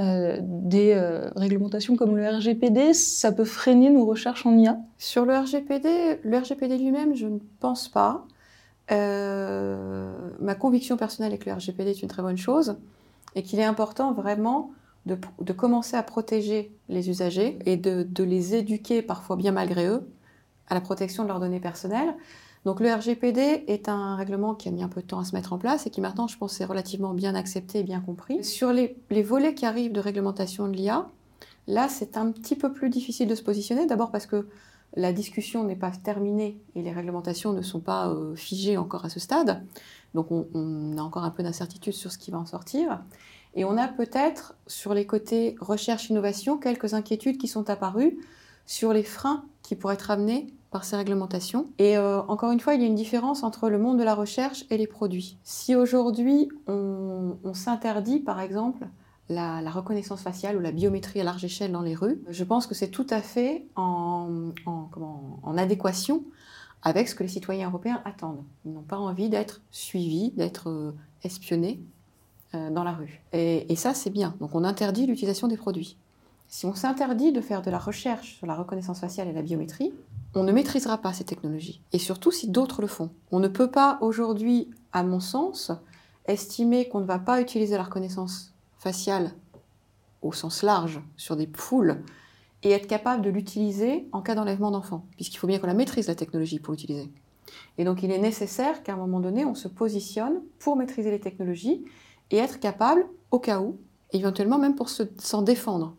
euh, 0.00 0.38
des 0.40 0.94
euh, 0.94 1.28
réglementations 1.36 1.94
comme 1.94 2.16
le 2.16 2.26
RGPD, 2.26 2.94
ça 2.94 3.32
peut 3.32 3.44
freiner 3.44 3.90
nos 3.90 4.06
recherches 4.06 4.46
en 4.46 4.56
IA 4.56 4.78
Sur 4.96 5.26
le 5.26 5.36
RGPD, 5.36 6.20
le 6.22 6.38
RGPD 6.38 6.78
lui-même, 6.78 7.14
je 7.14 7.26
ne 7.26 7.38
pense 7.58 7.88
pas. 7.88 8.24
Euh, 8.92 10.10
ma 10.40 10.54
conviction 10.54 10.96
personnelle 10.96 11.34
est 11.34 11.38
que 11.38 11.50
le 11.50 11.56
RGPD 11.56 11.90
est 11.90 12.02
une 12.02 12.08
très 12.08 12.22
bonne 12.22 12.38
chose 12.38 12.78
et 13.34 13.42
qu'il 13.42 13.58
est 13.58 13.64
important 13.64 14.14
vraiment 14.14 14.70
de, 15.04 15.18
commencer 15.52 15.96
à 15.96 16.02
protéger 16.02 16.72
les 16.88 17.10
usagers 17.10 17.58
et 17.66 17.76
de, 17.76 18.02
de 18.02 18.24
les 18.24 18.54
éduquer, 18.54 19.02
parfois 19.02 19.36
bien 19.36 19.52
malgré 19.52 19.86
eux, 19.86 20.08
à 20.68 20.74
la 20.74 20.80
protection 20.80 21.24
de 21.24 21.28
leurs 21.28 21.40
données 21.40 21.60
personnelles. 21.60 22.14
Donc 22.64 22.80
le 22.80 22.92
RGPD 22.92 23.64
est 23.68 23.88
un 23.88 24.16
règlement 24.16 24.54
qui 24.54 24.68
a 24.68 24.70
mis 24.70 24.82
un 24.82 24.88
peu 24.88 25.00
de 25.00 25.06
temps 25.06 25.20
à 25.20 25.24
se 25.24 25.34
mettre 25.34 25.52
en 25.52 25.58
place 25.58 25.86
et 25.86 25.90
qui 25.90 26.00
maintenant, 26.00 26.26
je 26.26 26.36
pense, 26.36 26.60
est 26.60 26.66
relativement 26.66 27.14
bien 27.14 27.34
accepté 27.34 27.78
et 27.78 27.82
bien 27.82 28.00
compris. 28.00 28.44
Sur 28.44 28.72
les, 28.72 28.96
volets 29.22 29.54
qui 29.54 29.64
arrivent 29.64 29.92
de 29.92 30.00
réglementation 30.00 30.68
de 30.68 30.76
l'IA, 30.76 31.08
là, 31.66 31.88
c'est 31.88 32.18
un 32.18 32.30
petit 32.30 32.56
peu 32.56 32.72
plus 32.72 32.90
difficile 32.90 33.28
de 33.28 33.34
se 33.34 33.42
positionner. 33.42 33.86
D'abord 33.86 34.10
parce 34.10 34.26
que 34.26 34.46
la 34.94 35.12
discussion 35.12 35.64
n'est 35.64 35.76
pas 35.76 35.90
terminée 35.90 36.60
et 36.74 36.82
les 36.82 36.92
réglementations 36.92 37.52
ne 37.52 37.62
sont 37.62 37.80
pas 37.80 38.08
euh, 38.08 38.34
figées 38.34 38.76
encore 38.76 39.06
à 39.06 39.08
ce 39.08 39.20
stade. 39.20 39.64
Donc 40.12 40.30
on, 40.30 40.46
on 40.52 40.98
a 40.98 41.02
encore 41.02 41.24
un 41.24 41.30
peu 41.30 41.42
d'incertitude 41.42 41.94
sur 41.94 42.12
ce 42.12 42.18
qui 42.18 42.30
va 42.30 42.38
en 42.38 42.46
sortir. 42.46 43.00
Et 43.54 43.64
on 43.64 43.78
a 43.78 43.88
peut-être, 43.88 44.54
sur 44.66 44.92
les 44.92 45.06
côtés 45.06 45.56
recherche-innovation, 45.60 46.58
quelques 46.58 46.92
inquiétudes 46.92 47.38
qui 47.38 47.48
sont 47.48 47.70
apparues 47.70 48.18
sur 48.66 48.92
les 48.92 49.02
freins 49.02 49.44
qui 49.62 49.76
pourraient 49.76 49.94
être 49.94 50.10
amenés 50.10 50.52
par 50.70 50.84
ces 50.84 50.96
réglementations. 50.96 51.66
Et 51.78 51.96
euh, 51.96 52.22
encore 52.22 52.52
une 52.52 52.60
fois, 52.60 52.74
il 52.74 52.80
y 52.80 52.84
a 52.84 52.86
une 52.86 52.94
différence 52.94 53.42
entre 53.42 53.68
le 53.68 53.78
monde 53.78 53.98
de 53.98 54.04
la 54.04 54.14
recherche 54.14 54.64
et 54.70 54.76
les 54.76 54.86
produits. 54.86 55.36
Si 55.42 55.74
aujourd'hui 55.74 56.48
on, 56.68 57.54
s'interdit, 57.54 58.20
par 58.20 58.40
exemple, 58.40 58.86
la, 59.28 59.60
reconnaissance 59.70 60.22
faciale 60.22 60.56
ou 60.56 60.60
la 60.60 60.70
biométrie 60.70 61.20
à 61.20 61.24
large 61.24 61.44
échelle 61.44 61.72
dans 61.72 61.82
les 61.82 61.94
rues, 61.94 62.20
je 62.28 62.44
pense 62.44 62.66
que 62.66 62.74
c'est 62.74 62.88
tout 62.88 63.06
à 63.10 63.20
fait 63.20 63.66
en, 63.74 64.52
adéquation 65.56 66.22
avec 66.82 67.08
ce 67.08 67.14
que 67.14 67.22
les 67.22 67.28
citoyens 67.28 67.68
européens 67.68 68.00
attendent. 68.04 68.44
Ils 68.64 68.72
n'ont 68.72 68.80
pas 68.80 68.96
envie 68.96 69.28
d'être 69.28 69.60
suivis, 69.70 70.30
d'être 70.30 70.70
euh, 70.70 70.92
espionnés 71.24 71.80
euh, 72.54 72.70
dans 72.70 72.84
la 72.84 72.92
rue. 72.92 73.20
Et, 73.32 73.70
et 73.70 73.76
ça, 73.76 73.92
c'est 73.92 74.08
bien. 74.08 74.34
Donc 74.40 74.54
on 74.54 74.64
interdit 74.64 75.06
l'utilisation 75.06 75.46
des 75.46 75.58
produits. 75.58 75.98
Si 76.52 76.66
on 76.66 76.74
s'interdit 76.74 77.30
de 77.30 77.40
faire 77.40 77.62
de 77.62 77.70
la 77.70 77.78
recherche 77.78 78.34
sur 78.36 78.46
la 78.46 78.56
reconnaissance 78.56 78.98
faciale 78.98 79.28
et 79.28 79.32
la 79.32 79.40
biométrie, 79.40 79.94
on 80.34 80.42
ne 80.42 80.50
maîtrisera 80.50 80.98
pas 80.98 81.12
ces 81.12 81.22
technologies. 81.22 81.80
Et 81.92 81.98
surtout 82.00 82.32
si 82.32 82.48
d'autres 82.48 82.82
le 82.82 82.88
font. 82.88 83.10
On 83.30 83.38
ne 83.38 83.46
peut 83.46 83.70
pas 83.70 83.98
aujourd'hui, 84.00 84.68
à 84.92 85.04
mon 85.04 85.20
sens, 85.20 85.70
estimer 86.26 86.88
qu'on 86.88 87.00
ne 87.00 87.06
va 87.06 87.20
pas 87.20 87.40
utiliser 87.40 87.76
la 87.76 87.84
reconnaissance 87.84 88.52
faciale 88.78 89.30
au 90.22 90.32
sens 90.32 90.64
large 90.64 91.00
sur 91.16 91.36
des 91.36 91.46
poules 91.46 92.02
et 92.64 92.72
être 92.72 92.88
capable 92.88 93.22
de 93.22 93.30
l'utiliser 93.30 94.08
en 94.10 94.20
cas 94.20 94.34
d'enlèvement 94.34 94.72
d'enfants, 94.72 95.06
puisqu'il 95.14 95.38
faut 95.38 95.46
bien 95.46 95.60
qu'on 95.60 95.68
la 95.68 95.74
maîtrise 95.74 96.08
la 96.08 96.16
technologie 96.16 96.58
pour 96.58 96.72
l'utiliser. 96.72 97.10
Et 97.78 97.84
donc 97.84 98.02
il 98.02 98.10
est 98.10 98.18
nécessaire 98.18 98.82
qu'à 98.82 98.94
un 98.94 98.96
moment 98.96 99.20
donné, 99.20 99.44
on 99.44 99.54
se 99.54 99.68
positionne 99.68 100.40
pour 100.58 100.74
maîtriser 100.74 101.12
les 101.12 101.20
technologies 101.20 101.84
et 102.32 102.38
être 102.38 102.58
capable, 102.58 103.06
au 103.30 103.38
cas 103.38 103.60
où, 103.60 103.78
éventuellement 104.12 104.58
même 104.58 104.74
pour 104.74 104.88
s'en 104.88 105.42
défendre. 105.42 105.94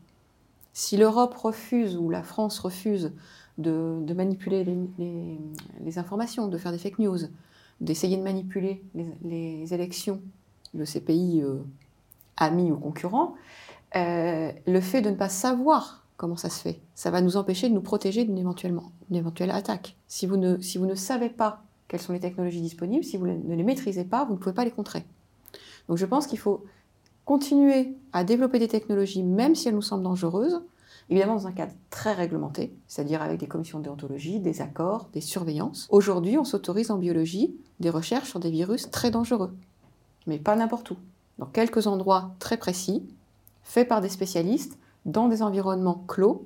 Si 0.73 0.97
l'Europe 0.97 1.33
refuse 1.35 1.97
ou 1.97 2.09
la 2.09 2.23
France 2.23 2.59
refuse 2.59 3.11
de, 3.57 4.13
manipuler 4.13 4.65
les, 5.83 5.99
informations, 5.99 6.47
de 6.47 6.57
faire 6.57 6.71
des 6.71 6.77
fake 6.77 6.99
news, 6.99 7.19
d'essayer 7.81 8.17
de 8.17 8.23
manipuler 8.23 8.83
les, 9.23 9.73
élections 9.73 10.21
de 10.73 10.85
ces 10.85 11.01
pays 11.01 11.41
euh, 11.41 11.57
amis 12.37 12.71
ou 12.71 12.77
concurrents, 12.77 13.35
euh, 13.95 14.51
le 14.65 14.81
fait 14.81 15.01
de 15.01 15.09
ne 15.09 15.15
pas 15.15 15.29
savoir 15.29 16.05
comment 16.15 16.37
ça 16.37 16.49
se 16.49 16.61
fait, 16.61 16.79
ça 16.95 17.11
va 17.11 17.19
nous 17.21 17.35
empêcher 17.35 17.67
de 17.67 17.73
nous 17.73 17.81
protéger 17.81 18.23
d'une 18.23 18.37
éventuelle 18.37 19.51
attaque. 19.51 19.97
Si 20.07 20.27
vous, 20.27 20.37
ne, 20.37 20.59
si 20.61 20.77
vous 20.77 20.85
ne 20.85 20.95
savez 20.95 21.29
pas 21.29 21.63
quelles 21.87 21.99
sont 21.99 22.13
les 22.13 22.19
technologies 22.19 22.61
disponibles, 22.61 23.03
si 23.03 23.17
vous 23.17 23.27
ne 23.27 23.55
les 23.55 23.63
maîtrisez 23.63 24.05
pas, 24.05 24.23
vous 24.23 24.33
ne 24.33 24.37
pouvez 24.37 24.53
pas 24.53 24.63
les 24.63 24.71
contrer. 24.71 25.03
Donc 25.89 25.97
je 25.97 26.05
pense 26.05 26.27
qu'il 26.27 26.39
faut 26.39 26.63
continuer 27.25 27.95
à 28.13 28.23
développer 28.23 28.59
des 28.59 28.67
technologies, 28.67 29.23
même 29.23 29.55
si 29.55 29.67
elles 29.67 29.75
nous 29.75 29.81
semblent 29.81 30.03
dangereuses, 30.03 30.61
évidemment 31.09 31.35
dans 31.35 31.47
un 31.47 31.51
cadre 31.51 31.73
très 31.89 32.13
réglementé, 32.13 32.73
c'est-à-dire 32.87 33.21
avec 33.21 33.39
des 33.39 33.47
commissions 33.47 33.79
de 33.79 33.83
déontologie, 33.83 34.39
des 34.39 34.61
accords, 34.61 35.09
des 35.13 35.21
surveillances. 35.21 35.87
Aujourd'hui, 35.89 36.37
on 36.37 36.43
s'autorise 36.43 36.91
en 36.91 36.97
biologie 36.97 37.55
des 37.79 37.89
recherches 37.89 38.29
sur 38.29 38.39
des 38.39 38.51
virus 38.51 38.89
très 38.91 39.11
dangereux, 39.11 39.53
mais 40.27 40.39
pas 40.39 40.55
n'importe 40.55 40.91
où, 40.91 40.97
dans 41.37 41.45
quelques 41.45 41.87
endroits 41.87 42.35
très 42.39 42.57
précis, 42.57 43.03
faits 43.63 43.87
par 43.87 44.01
des 44.01 44.09
spécialistes, 44.09 44.77
dans 45.05 45.27
des 45.27 45.41
environnements 45.41 46.03
clos 46.07 46.45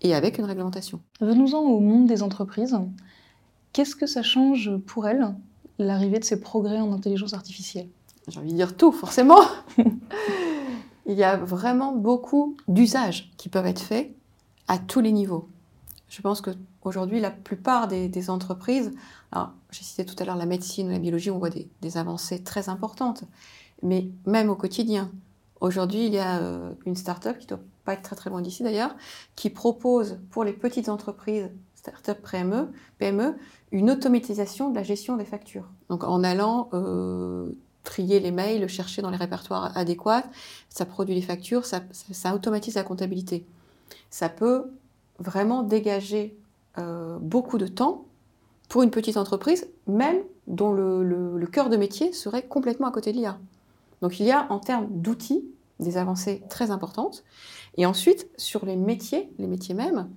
et 0.00 0.14
avec 0.14 0.38
une 0.38 0.44
réglementation. 0.44 1.00
Venons-en 1.20 1.60
au 1.60 1.80
monde 1.80 2.06
des 2.06 2.22
entreprises. 2.22 2.78
Qu'est-ce 3.72 3.96
que 3.96 4.06
ça 4.06 4.22
change 4.22 4.76
pour 4.86 5.06
elles, 5.06 5.34
l'arrivée 5.78 6.18
de 6.18 6.24
ces 6.24 6.40
progrès 6.40 6.80
en 6.80 6.92
intelligence 6.92 7.34
artificielle? 7.34 7.88
J'ai 8.28 8.40
envie 8.40 8.52
de 8.52 8.56
dire 8.56 8.76
tout, 8.76 8.92
forcément 8.92 9.40
Il 11.06 11.14
y 11.14 11.22
a 11.22 11.36
vraiment 11.36 11.92
beaucoup 11.92 12.56
d'usages 12.66 13.32
qui 13.36 13.48
peuvent 13.48 13.66
être 13.66 13.80
faits 13.80 14.12
à 14.66 14.78
tous 14.78 15.00
les 15.00 15.12
niveaux. 15.12 15.48
Je 16.08 16.20
pense 16.20 16.40
qu'aujourd'hui, 16.40 17.20
la 17.20 17.30
plupart 17.30 17.86
des, 17.86 18.30
entreprises, 18.30 18.92
alors 19.30 19.52
j'ai 19.70 19.84
cité 19.84 20.04
tout 20.04 20.16
à 20.18 20.24
l'heure 20.24 20.36
la 20.36 20.46
médecine 20.46 20.88
ou 20.88 20.90
la 20.90 20.98
biologie, 20.98 21.30
on 21.30 21.38
voit 21.38 21.50
des, 21.50 21.96
avancées 21.96 22.42
très 22.42 22.68
importantes, 22.68 23.24
mais 23.82 24.08
même 24.26 24.50
au 24.50 24.56
quotidien. 24.56 25.10
Aujourd'hui, 25.60 26.06
il 26.06 26.12
y 26.12 26.18
a 26.18 26.40
euh, 26.40 26.74
une 26.84 26.96
start-up 26.96 27.38
qui 27.38 27.46
ne 27.46 27.50
doit 27.50 27.64
pas 27.84 27.94
être 27.94 28.02
très 28.02 28.16
très 28.16 28.30
loin 28.30 28.42
d'ici 28.42 28.62
d'ailleurs, 28.62 28.94
qui 29.36 29.48
propose 29.50 30.18
pour 30.30 30.44
les 30.44 30.52
petites 30.52 30.88
entreprises, 30.88 31.50
start-up 31.74 32.18
PME, 32.30 32.72
PME, 32.98 33.36
une 33.72 33.90
automatisation 33.90 34.70
de 34.70 34.74
la 34.74 34.82
gestion 34.82 35.16
des 35.16 35.24
factures. 35.24 35.70
Donc 35.88 36.04
en 36.04 36.22
allant 36.24 36.68
euh, 36.72 37.52
trier 37.86 38.20
les 38.20 38.32
mails, 38.32 38.68
chercher 38.68 39.00
dans 39.00 39.10
les 39.10 39.16
répertoires 39.16 39.74
adéquats, 39.76 40.24
ça 40.68 40.84
produit 40.84 41.14
les 41.14 41.22
factures, 41.22 41.64
ça, 41.64 41.80
automatise 42.34 42.74
la 42.74 42.82
comptabilité. 42.82 43.46
Ça 44.10 44.28
peut 44.28 44.70
vraiment 45.18 45.62
dégager 45.62 46.36
euh, 46.76 47.16
beaucoup 47.20 47.56
de 47.56 47.66
temps 47.66 48.04
pour 48.68 48.82
une 48.82 48.90
petite 48.90 49.16
entreprise, 49.16 49.68
même 49.86 50.18
dont 50.48 50.72
le, 50.72 51.46
cœur 51.50 51.70
de 51.70 51.76
métier 51.76 52.12
serait 52.12 52.42
complètement 52.42 52.88
à 52.88 52.90
côté 52.90 53.12
de 53.12 53.18
l'IA. 53.18 53.38
Donc 54.02 54.20
il 54.20 54.26
y 54.26 54.32
a 54.32 54.46
en 54.50 54.58
termes 54.58 54.88
d'outils 54.90 55.44
des 55.78 55.96
avancées 55.96 56.42
très 56.50 56.70
importantes. 56.70 57.24
Et 57.76 57.86
ensuite, 57.86 58.28
sur 58.36 58.66
les 58.66 58.76
métiers, 58.76 59.30
les 59.38 59.46
métiers 59.46 59.74
mêmes, 59.74 60.08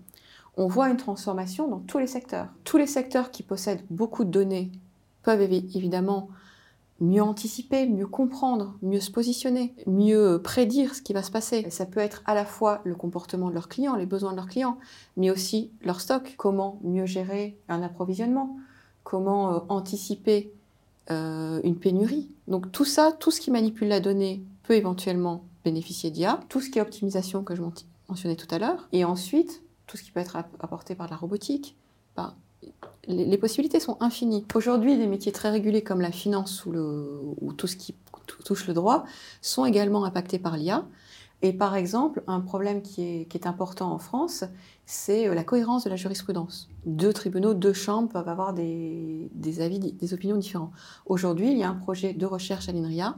on 0.57 0.67
voit 0.67 0.89
une 0.89 0.97
transformation 0.97 1.67
dans 1.67 1.79
tous 1.79 1.99
les 1.99 2.07
secteurs. 2.07 2.47
Tous 2.63 2.77
les 2.77 2.87
secteurs 2.87 3.29
qui 3.29 3.43
possèdent 3.43 3.85
beaucoup 3.89 4.23
de 4.23 4.31
données 4.31 4.71
peuvent 5.21 5.41
évidemment 5.41 6.29
mieux 7.01 7.21
anticiper, 7.21 7.87
mieux 7.87 8.07
comprendre, 8.07 8.77
mieux 8.81 8.99
se 8.99 9.11
positionner, 9.11 9.73
mieux 9.87 10.41
prédire 10.43 10.95
ce 10.95 11.01
qui 11.01 11.13
va 11.13 11.23
se 11.23 11.31
passer. 11.31 11.69
ça 11.69 11.85
peut 11.85 11.99
être 11.99 12.21
à 12.25 12.33
la 12.33 12.45
fois 12.45 12.81
le 12.83 12.95
comportement 12.95 13.49
de 13.49 13.53
leurs 13.53 13.69
clients, 13.69 13.95
les 13.95 14.05
besoins 14.05 14.31
de 14.31 14.35
leurs 14.35 14.47
clients, 14.47 14.77
mais 15.17 15.31
aussi 15.31 15.71
leur 15.83 16.01
stock, 16.01 16.35
comment 16.37 16.79
mieux 16.83 17.05
gérer 17.05 17.57
un 17.69 17.81
approvisionnement, 17.81 18.57
comment 19.03 19.53
euh, 19.53 19.59
anticiper 19.69 20.51
euh, 21.11 21.61
une 21.63 21.77
pénurie? 21.77 22.29
Donc 22.47 22.71
tout 22.71 22.85
ça, 22.85 23.11
tout 23.11 23.31
ce 23.31 23.41
qui 23.41 23.51
manipule 23.51 23.87
la 23.87 23.99
donnée 23.99 24.43
peut 24.63 24.75
éventuellement 24.75 25.45
bénéficier 25.63 26.11
d'IA, 26.11 26.39
tout 26.49 26.61
ce 26.61 26.69
qui 26.69 26.79
est 26.79 26.81
optimisation 26.81 27.43
que 27.43 27.55
je 27.55 27.61
mentionnais 28.07 28.35
tout 28.35 28.53
à 28.53 28.59
l'heure, 28.59 28.87
et 28.91 29.05
ensuite 29.05 29.63
tout 29.87 29.97
ce 29.97 30.03
qui 30.03 30.11
peut 30.11 30.19
être 30.19 30.37
apporté 30.59 30.95
par 30.95 31.09
la 31.09 31.15
robotique, 31.15 31.75
par 32.15 32.35
les, 33.07 33.37
possibilités 33.37 33.79
sont 33.79 33.97
infinies. 33.99 34.45
Aujourd'hui, 34.53 34.97
des 34.97 35.07
métiers 35.07 35.31
très 35.31 35.49
régulés 35.49 35.81
comme 35.81 36.01
la 36.01 36.11
finance 36.11 36.65
ou, 36.65 37.53
tout 37.53 37.67
ce 37.67 37.75
qui 37.75 37.95
touche 38.45 38.67
le 38.67 38.73
droit 38.73 39.05
sont 39.41 39.65
également 39.65 40.05
impactés 40.05 40.39
par 40.39 40.57
l'IA. 40.57 40.85
Et 41.41 41.53
par 41.53 41.75
exemple, 41.75 42.21
un 42.27 42.41
problème 42.41 42.81
qui 42.81 43.01
est, 43.01 43.47
important 43.47 43.93
en 43.93 43.97
France, 43.97 44.43
c'est 44.85 45.27
euh, 45.27 45.33
la 45.33 45.45
cohérence 45.45 45.85
de 45.85 45.89
la 45.89 45.95
jurisprudence. 45.95 46.69
Deux 46.85 47.13
tribunaux, 47.13 47.53
deux 47.53 47.71
chambres 47.71 48.09
peuvent 48.09 48.27
avoir 48.27 48.53
des, 48.53 49.29
avis, 49.59 49.79
des 49.79 50.13
opinions 50.13 50.35
différents. 50.35 50.71
Aujourd'hui, 51.05 51.51
il 51.51 51.57
y 51.57 51.63
a 51.63 51.69
un 51.69 51.75
projet 51.75 52.13
de 52.13 52.25
recherche 52.25 52.67
à 52.67 52.73
l'INRIA 52.73 53.15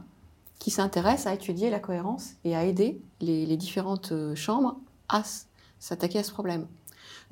qui 0.60 0.70
s'intéresse 0.70 1.26
à 1.26 1.34
étudier 1.34 1.68
la 1.68 1.80
cohérence 1.80 2.34
et 2.44 2.54
à 2.54 2.64
aider 2.64 3.02
les, 3.20 3.44
les 3.44 3.56
différentes 3.56 4.12
euh, 4.12 4.36
chambres 4.36 4.78
à 5.08 5.24
s'attaquer 5.80 6.20
à 6.20 6.22
ce 6.22 6.30
problème. 6.30 6.68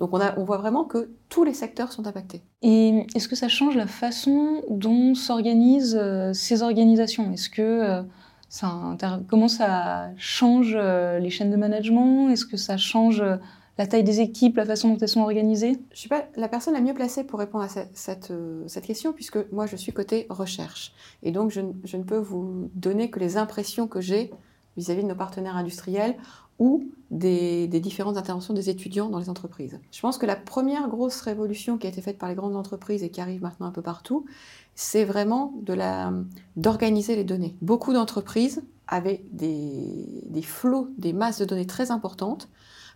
Donc 0.00 0.14
on, 0.14 0.20
a, 0.20 0.36
on 0.38 0.44
voit 0.44 0.56
vraiment 0.56 0.84
que 0.84 1.10
tous 1.28 1.44
les 1.44 1.52
secteurs 1.52 1.92
sont 1.92 2.06
impactés. 2.06 2.40
Et 2.62 3.06
est-ce 3.14 3.28
que 3.28 3.36
ça 3.36 3.48
change 3.48 3.76
la 3.76 3.86
façon 3.86 4.62
dont 4.70 5.14
s'organisent 5.14 5.98
euh, 6.00 6.32
ces 6.32 6.62
organisations? 6.62 7.30
Est-ce 7.32 7.50
que 7.50 7.60
euh, 7.60 8.02
ça 8.48 8.96
comment 9.28 9.46
ça 9.46 10.08
change 10.16 10.74
euh, 10.74 11.18
les 11.18 11.28
chaînes 11.28 11.50
de 11.50 11.56
management? 11.56 12.30
Est-ce 12.30 12.46
que 12.46 12.56
ça 12.56 12.78
change 12.78 13.22
la 13.76 13.86
taille 13.86 14.02
des 14.02 14.20
équipes, 14.20 14.56
la 14.56 14.64
façon 14.64 14.88
dont 14.88 14.96
elles 14.96 15.08
sont 15.08 15.20
organisées? 15.20 15.72
Je 15.72 15.94
ne 15.94 15.96
suis 15.96 16.08
pas 16.08 16.24
la 16.34 16.48
personne 16.48 16.72
la 16.72 16.80
mieux 16.80 16.94
placée 16.94 17.22
pour 17.22 17.38
répondre 17.38 17.64
à 17.64 17.68
cette, 17.68 17.94
cette, 17.94 18.86
question, 18.86 19.12
puisque 19.12 19.38
moi 19.52 19.66
je 19.66 19.76
suis 19.76 19.92
côté 19.92 20.26
recherche. 20.30 20.94
Et 21.22 21.30
donc 21.30 21.50
je, 21.50 21.60
je 21.84 21.98
ne 21.98 22.04
peux 22.04 22.16
vous 22.16 22.70
donner 22.74 23.10
que 23.10 23.20
les 23.20 23.36
impressions 23.36 23.86
que 23.86 24.00
j'ai 24.00 24.30
vis-à-vis 24.78 25.02
de 25.02 25.08
nos 25.08 25.14
partenaires 25.14 25.56
industriels 25.56 26.16
ou 26.60 26.84
des, 27.10 27.66
différentes 27.66 28.16
interventions 28.16 28.54
des 28.54 28.70
étudiants 28.70 29.08
dans 29.08 29.18
les 29.18 29.28
entreprises. 29.28 29.80
Je 29.90 30.00
pense 30.00 30.18
que 30.18 30.26
la 30.26 30.36
première 30.36 30.88
grosse 30.88 31.20
révolution 31.22 31.78
qui 31.78 31.86
a 31.86 31.90
été 31.90 32.02
faite 32.02 32.18
par 32.18 32.28
les 32.28 32.36
grandes 32.36 32.54
entreprises 32.54 33.02
et 33.02 33.10
qui 33.10 33.20
arrive 33.20 33.42
maintenant 33.42 33.66
un 33.66 33.72
peu 33.72 33.82
partout, 33.82 34.26
c'est 34.76 35.04
vraiment 35.04 35.54
d'organiser 36.56 37.16
les 37.16 37.24
données. 37.24 37.56
Beaucoup 37.62 37.92
d'entreprises 37.92 38.62
avaient 38.86 39.24
des, 39.32 40.42
flots, 40.42 40.90
des 40.98 41.12
masses 41.12 41.38
de 41.38 41.46
données 41.46 41.66
très 41.66 41.90
importantes, 41.90 42.48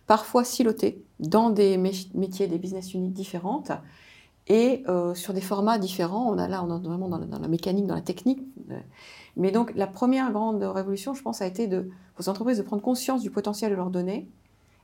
parfois 0.07 0.43
silotées 0.43 1.03
dans 1.19 1.49
des 1.49 1.77
métiers, 1.77 2.47
des 2.47 2.59
business 2.59 2.93
units 2.93 3.09
différentes, 3.09 3.71
et 4.47 4.83
euh, 4.87 5.15
sur 5.15 5.33
des 5.33 5.41
formats 5.41 5.79
différents. 5.79 6.31
On 6.31 6.37
a 6.37 6.47
là, 6.47 6.63
on 6.63 6.77
est 6.77 6.87
vraiment 6.87 7.09
dans 7.09 7.17
la, 7.17 7.47
mécanique, 7.47 7.87
dans 7.87 7.95
la 7.95 8.01
technique. 8.01 8.41
Mais 9.37 9.51
donc, 9.51 9.73
la 9.75 9.87
première 9.87 10.31
grande 10.31 10.63
révolution, 10.63 11.13
je 11.13 11.21
pense, 11.21 11.41
a 11.41 11.45
été 11.45 11.67
de, 11.67 11.89
aux 12.19 12.29
entreprises 12.29 12.57
de 12.57 12.63
prendre 12.63 12.81
conscience 12.81 13.21
du 13.21 13.31
potentiel 13.31 13.71
de 13.71 13.75
leurs 13.75 13.89
données 13.89 14.29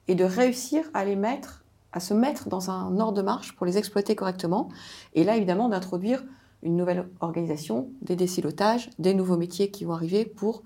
et 0.07 0.15
de 0.15 0.23
réussir 0.23 0.89
à 0.93 1.05
les 1.05 1.15
mettre, 1.15 1.63
à 1.93 1.99
se 1.99 2.13
mettre 2.13 2.49
dans 2.49 2.69
un 2.69 2.99
ordre 2.99 3.17
de 3.17 3.21
marche 3.21 3.55
pour 3.55 3.65
les 3.65 3.77
exploiter 3.77 4.15
correctement. 4.15 4.69
Et 5.13 5.23
là, 5.23 5.37
évidemment, 5.37 5.69
d'introduire 5.69 6.23
une 6.63 6.75
nouvelle 6.75 7.07
organisation, 7.21 7.89
des 8.01 8.15
décilotages, 8.15 8.89
des 8.99 9.13
nouveaux 9.13 9.37
métiers 9.37 9.71
qui 9.71 9.85
vont 9.85 9.93
arriver 9.93 10.25
pour 10.25 10.63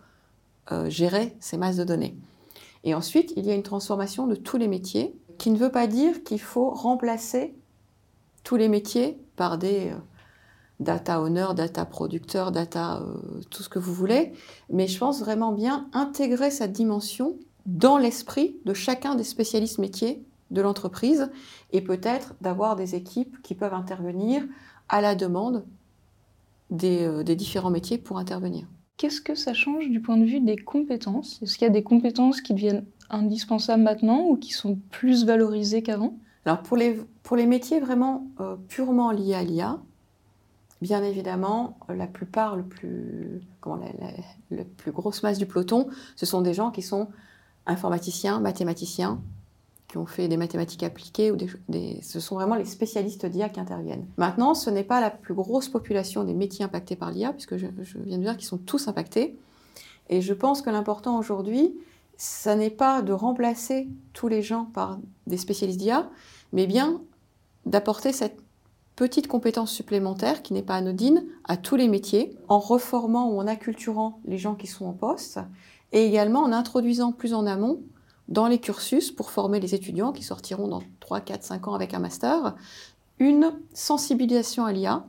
euh, 0.72 0.90
gérer 0.90 1.36
ces 1.40 1.58
masses 1.58 1.78
de 1.78 1.84
données. 1.84 2.18
Et 2.84 2.94
ensuite, 2.94 3.34
il 3.36 3.46
y 3.46 3.52
a 3.52 3.56
une 3.56 3.64
transformation 3.64 4.28
de 4.28 4.36
tous 4.36 4.58
les 4.58 4.68
métiers, 4.68 5.16
qui 5.38 5.52
ne 5.52 5.58
veut 5.58 5.72
pas 5.72 5.88
dire 5.88 6.24
qu'il 6.24 6.40
faut 6.40 6.70
remplacer 6.70 7.56
tous 8.44 8.56
les 8.56 8.70
métiers 8.70 9.20
par 9.36 9.58
des 9.58 9.90
euh, 9.90 9.98
data 10.80 11.22
owner, 11.22 11.48
data 11.56 11.86
producteur, 11.86 12.52
data 12.52 13.02
euh, 13.02 13.42
tout 13.50 13.64
ce 13.64 13.70
que 13.70 13.80
vous 13.80 13.94
voulez, 13.94 14.34
mais 14.70 14.88
je 14.88 14.98
pense 14.98 15.20
vraiment 15.20 15.52
bien 15.52 15.88
intégrer 15.94 16.52
cette 16.52 16.72
dimension 16.74 17.38
dans 17.66 17.98
l'esprit 17.98 18.58
de 18.66 18.74
chacun 18.74 19.16
des 19.16 19.24
spécialistes 19.24 19.80
métiers 19.80 20.24
de 20.52 20.62
l'entreprise 20.62 21.32
et 21.72 21.82
peut-être 21.82 22.36
d'avoir 22.42 22.76
des 22.76 22.96
équipes 22.96 23.42
qui 23.42 23.56
peuvent 23.56 23.74
intervenir 23.74 24.44
à 24.90 25.02
la 25.02 25.16
demande 25.16 25.66
des, 26.70 27.04
euh, 27.04 27.24
des 27.24 27.36
différents 27.36 27.72
métiers 27.72 27.98
pour 27.98 28.18
intervenir. 28.18 28.68
Qu'est-ce 28.98 29.22
que 29.22 29.36
ça 29.36 29.54
change 29.54 29.90
du 29.90 30.02
point 30.02 30.18
de 30.18 30.26
vue 30.26 30.40
des 30.40 30.56
compétences? 30.56 31.40
Est-ce 31.42 31.58
qu'il 31.58 31.66
y 31.66 31.70
a 31.70 31.74
des 31.74 31.84
compétences 31.84 32.42
qui 32.42 32.54
deviennent 32.54 32.86
indispensables 33.10 33.84
maintenant 33.84 34.26
ou 34.28 34.38
qui 34.38 34.52
sont 34.52 34.80
plus 34.90 35.26
valorisés 35.26 35.84
qu'avant? 35.84 36.18
Alors 36.46 36.62
pour 36.62 36.78
les, 36.78 37.00
pour 37.24 37.36
les 37.36 37.46
métiers 37.46 37.80
vraiment 37.80 38.28
euh, 38.40 38.56
purement 38.68 39.12
liés 39.12 39.34
à 39.34 39.44
l'IA, 39.44 39.82
bien 40.82 41.04
évidemment, 41.04 41.78
la 41.90 42.08
plupart, 42.08 42.56
le 42.56 42.64
plus, 42.64 43.42
comment, 43.62 43.80
la, 44.52 44.64
plus 44.78 44.92
grosse 44.92 45.24
masse 45.24 45.38
du 45.38 45.46
peloton, 45.46 45.88
ce 46.16 46.26
sont 46.26 46.42
des 46.42 46.54
gens 46.54 46.72
qui 46.72 46.82
sont 46.82 47.10
informaticiens, 47.66 48.40
mathématiciens, 48.40 49.22
qui 49.88 49.98
ont 49.98 50.06
fait 50.06 50.28
des 50.28 50.38
mathématiques 50.38 50.84
appliquées, 50.84 51.32
ou 51.32 51.38
des, 51.38 52.02
ce 52.02 52.20
sont 52.20 52.36
vraiment 52.36 52.56
les 52.56 52.66
spécialistes 52.66 53.26
d'IA 53.26 53.50
qui 53.50 53.60
interviennent. 53.60 54.06
Maintenant, 54.18 54.54
ce 54.54 54.70
n'est 54.70 54.84
pas 54.84 55.00
la 55.00 55.10
plus 55.10 55.34
grosse 55.34 55.70
population 55.70 56.24
des 56.24 56.34
métiers 56.34 56.66
impactés 56.66 56.96
par 56.96 57.12
l'IA, 57.12 57.32
puisque 57.34 57.58
je, 57.58 57.68
je 57.82 57.98
viens 58.00 58.18
de 58.18 58.24
dire 58.24 58.38
qu'ils 58.38 58.48
sont 58.48 58.58
tous 58.58 58.88
impactés. 58.88 59.38
Et 60.10 60.22
je 60.22 60.34
pense 60.34 60.62
que 60.62 60.70
l'important 60.70 61.18
aujourd'hui, 61.18 61.74
ça 62.18 62.56
n'est 62.56 62.70
pas 62.70 63.02
de 63.02 63.14
remplacer 63.14 63.88
tous 64.14 64.28
les 64.28 64.42
gens 64.42 64.66
par 64.66 65.00
des 65.28 65.38
spécialistes 65.38 65.80
d'IA, 65.80 66.10
mais 66.54 66.68
bien 66.68 67.02
d'apporter 67.66 68.14
cette 68.14 68.45
petite 68.96 69.28
compétence 69.28 69.72
supplémentaire 69.72 70.42
qui 70.42 70.54
n'est 70.54 70.64
pas 70.64 70.76
anodine 70.76 71.26
à 71.44 71.58
tous 71.58 71.76
les 71.76 71.88
métiers, 71.88 72.36
en 72.48 72.60
reformant 72.60 73.30
ou 73.30 73.40
en 73.40 73.48
acculturant 73.48 74.20
les 74.26 74.38
gens 74.38 74.56
qui 74.56 74.68
sont 74.68 74.86
en 74.86 74.94
poste, 74.94 75.40
et 75.92 76.06
également 76.06 76.42
en 76.42 76.52
introduisant 76.52 77.12
plus 77.12 77.34
en 77.34 77.46
amont 77.46 77.82
dans 78.28 78.48
les 78.48 78.60
cursus 78.60 79.12
pour 79.12 79.32
former 79.32 79.60
les 79.60 79.76
étudiants 79.76 80.12
qui 80.12 80.24
sortiront 80.24 80.68
dans 80.68 80.82
3, 81.00 81.22
4, 81.22 81.44
5 81.44 81.68
ans 81.68 81.74
avec 81.74 81.94
un 81.94 82.00
master, 82.00 82.56
une 83.20 83.54
sensibilisation 83.74 84.66
à 84.66 84.72
l'IA, 84.72 85.06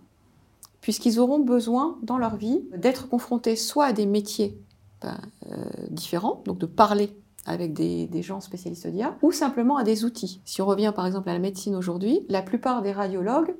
puisqu'ils 0.80 1.18
auront 1.18 1.38
besoin 1.38 1.98
dans 2.02 2.18
leur 2.18 2.36
vie 2.36 2.62
d'être 2.76 3.08
confrontés 3.08 3.56
soit 3.56 3.86
à 3.86 3.92
des 3.92 4.06
métiers 4.06 4.58
ben, 5.00 5.18
euh, 5.50 5.56
différents, 5.90 6.42
donc 6.44 6.58
de 6.58 6.66
parler 6.66 7.16
avec 7.46 7.72
des, 7.72 8.06
des 8.06 8.22
gens 8.22 8.40
spécialistes 8.40 8.86
d'IA, 8.86 9.16
ou 9.22 9.32
simplement 9.32 9.76
à 9.76 9.84
des 9.84 10.04
outils. 10.04 10.40
Si 10.44 10.60
on 10.60 10.66
revient 10.66 10.92
par 10.94 11.06
exemple 11.06 11.28
à 11.28 11.32
la 11.32 11.38
médecine 11.38 11.74
aujourd'hui, 11.76 12.26
la 12.28 12.42
plupart 12.42 12.82
des 12.82 12.92
radiologues, 12.92 13.54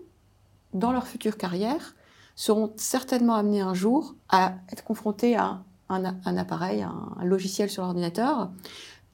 dans 0.78 0.92
leur 0.92 1.06
future 1.06 1.36
carrière, 1.36 1.94
seront 2.34 2.72
certainement 2.76 3.34
amenés 3.34 3.60
un 3.60 3.74
jour 3.74 4.14
à 4.28 4.54
être 4.70 4.84
confrontés 4.84 5.36
à 5.36 5.62
un, 5.88 6.36
appareil, 6.36 6.82
un 6.82 7.24
logiciel 7.24 7.70
sur 7.70 7.82
l'ordinateur, 7.82 8.50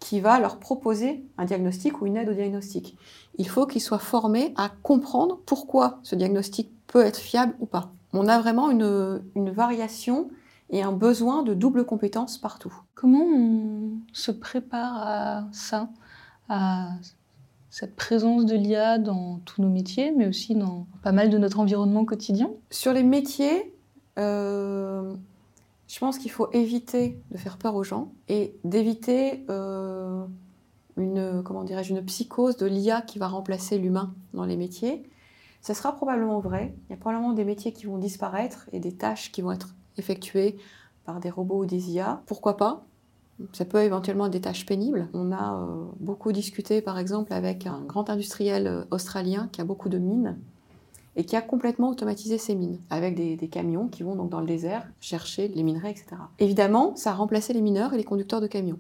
qui 0.03 0.19
va 0.19 0.41
leur 0.41 0.59
proposer 0.59 1.25
un 1.39 1.45
diagnostic 1.45 2.03
ou 2.03 2.07
une 2.07 2.17
aide 2.17 2.29
au 2.29 2.35
diagnostic. 2.35 2.97
Il 3.39 3.49
faut 3.49 3.67
qu'ils 3.67 3.81
soient 3.81 4.01
formés 4.01 4.53
à 4.57 4.69
comprendre 4.83 5.39
pourquoi 5.47 6.01
ce 6.03 6.17
diagnostic 6.17 6.71
peut 6.89 7.05
être 7.05 7.19
fiable 7.19 7.55
ou 7.61 7.67
pas. 7.67 7.93
On 8.13 8.27
a 8.27 8.41
vraiment 8.41 8.71
une, 8.71 9.23
variation 9.35 10.29
et 10.71 10.83
un 10.83 10.93
besoin 10.93 11.45
de 11.45 11.55
double 11.55 11.85
compétence 11.87 12.37
partout. 12.37 12.75
Comment 12.95 13.25
on 13.25 14.01
se 14.13 14.33
prépare 14.33 14.97
à 15.07 15.45
ça, 15.53 15.89
cette 17.73 17.97
présence 17.97 18.45
de 18.45 18.55
l'IA 18.55 18.99
dans 18.99 19.41
tous 19.47 19.63
nos 19.63 19.71
métiers, 19.71 20.13
mais 20.15 20.29
aussi 20.29 20.55
dans 20.55 20.87
pas 21.03 21.11
mal 21.11 21.31
de 21.31 21.39
notre 21.39 21.59
environnement 21.59 22.05
quotidien 22.05 22.51
Sur 22.71 22.93
les 22.93 23.03
métiers, 23.03 23.75
euh, 24.19 25.15
je 25.89 25.99
pense 25.99 26.19
qu'il 26.19 26.31
faut 26.31 26.51
éviter 26.53 27.19
de 27.31 27.39
faire 27.39 27.57
peur 27.57 27.75
aux 27.75 27.83
gens 27.83 28.13
et 28.29 28.55
d'éviter 28.63 29.47
euh, 29.49 30.23
une, 30.99 31.43
comment 31.43 31.65
une 31.65 32.05
psychose 32.05 32.59
de 32.59 32.67
l'IA 32.67 33.01
qui 33.01 33.19
va 33.19 33.27
remplacer 33.27 33.79
l'humain 33.79 34.13
dans 34.35 34.45
les 34.45 34.59
métiers. 34.59 35.09
Ça 35.63 35.73
sera 35.73 35.97
probablement 35.97 36.41
vrai. 36.41 36.75
Il 36.89 36.91
y 36.91 36.95
a 36.95 36.99
probablement 36.99 37.33
des 37.33 37.47
métiers 37.47 37.73
qui 37.73 37.87
vont 37.87 37.97
disparaître 37.97 38.69
et 38.73 38.81
des 38.81 38.93
tâches 38.93 39.33
qui 39.33 39.41
vont 39.41 39.53
être 39.53 39.75
effectuées 39.97 40.59
par 41.07 41.21
des 41.21 41.31
robots 41.31 41.63
ou 41.63 41.67
des 41.67 41.91
IA. 41.91 42.23
Pourquoi 42.27 42.59
pas? 42.59 42.85
Ça 43.53 43.65
peut 43.65 43.83
éventuellement 43.83 44.27
être 44.27 44.33
des 44.33 44.41
tâches 44.41 44.67
pénibles. 44.67 45.09
On 45.15 45.33
a 45.33 45.55
euh, 45.55 45.85
beaucoup 46.01 46.33
discuté, 46.33 46.81
par 46.81 46.99
exemple, 46.99 47.33
avec 47.33 47.67
un 47.67 47.81
grand 47.81 48.11
industriel 48.11 48.67
euh, 48.67 48.85
australien 48.91 49.49
qui 49.53 49.61
a 49.61 49.65
beaucoup 49.65 49.89
de 49.89 49.99
mines 49.99 50.39
et 51.17 51.25
qui 51.25 51.37
a 51.37 51.43
complètement 51.43 51.91
automatisé 51.91 52.39
ses 52.39 52.55
mines, 52.55 52.79
avec 52.89 53.15
des, 53.15 53.49
camions 53.49 53.89
qui 53.89 54.03
vont 54.03 54.17
donc 54.17 54.31
dans 54.31 54.41
le 54.41 54.47
désert 54.47 54.87
chercher 55.01 55.49
les 55.49 55.63
minerais, 55.63 55.91
etc. 55.91 56.07
Évidemment, 56.39 56.97
ça 56.97 57.11
a 57.11 57.15
remplacé 57.15 57.53
les 57.53 57.61
mineurs 57.61 57.93
et 57.93 57.99
les 57.99 58.05
conducteurs 58.05 58.41
de 58.41 58.47
camions. 58.47 58.79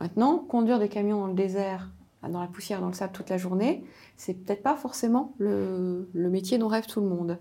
Maintenant, 0.00 0.38
conduire 0.38 0.80
des 0.80 0.88
camions 0.88 1.20
dans 1.20 1.26
le 1.28 1.34
désert, 1.34 1.90
dans 2.28 2.40
la 2.40 2.48
poussière, 2.48 2.80
dans 2.80 2.88
le 2.88 2.94
sable 2.94 3.12
toute 3.12 3.30
la 3.30 3.38
journée, 3.38 3.84
c'est 4.16 4.34
peut-être 4.34 4.62
pas 4.62 4.76
forcément 4.76 5.32
le, 5.38 6.08
métier 6.14 6.58
dont 6.58 6.68
rêve 6.68 6.86
tout 6.86 7.00
le 7.00 7.06
monde. 7.06 7.38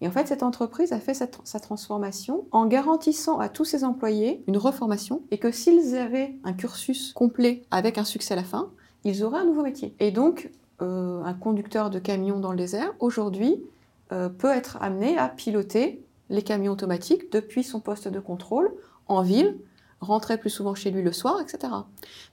Et 0.00 0.08
en 0.08 0.10
fait, 0.10 0.28
cette 0.28 0.42
entreprise 0.42 0.92
a 0.92 1.00
fait 1.00 1.14
sa 1.14 1.60
transformation 1.60 2.46
en 2.52 2.66
garantissant 2.66 3.38
à 3.38 3.48
tous 3.48 3.66
ses 3.66 3.84
employés 3.84 4.42
une 4.46 4.56
reformation 4.56 5.22
et 5.30 5.38
que 5.38 5.50
s'ils 5.50 5.96
avaient 5.96 6.38
un 6.44 6.54
cursus 6.54 7.12
complet 7.12 7.62
avec 7.70 7.98
un 7.98 8.04
succès 8.04 8.32
à 8.32 8.36
la 8.36 8.44
fin, 8.44 8.70
ils 9.04 9.22
auraient 9.24 9.40
un 9.40 9.44
nouveau 9.44 9.62
métier. 9.62 9.94
Et 10.00 10.10
donc, 10.10 10.50
euh, 10.80 11.22
un 11.22 11.34
conducteur 11.34 11.90
de 11.90 11.98
camion 11.98 12.40
dans 12.40 12.52
le 12.52 12.56
désert, 12.56 12.94
aujourd'hui, 12.98 13.62
euh, 14.12 14.28
peut 14.30 14.50
être 14.50 14.78
amené 14.80 15.18
à 15.18 15.28
piloter 15.28 16.02
les 16.30 16.42
camions 16.42 16.72
automatiques 16.72 17.30
depuis 17.30 17.62
son 17.62 17.80
poste 17.80 18.08
de 18.08 18.20
contrôle 18.20 18.72
en 19.06 19.22
ville, 19.22 19.58
rentrer 20.00 20.38
plus 20.38 20.50
souvent 20.50 20.74
chez 20.74 20.90
lui 20.90 21.02
le 21.02 21.12
soir, 21.12 21.40
etc. 21.40 21.72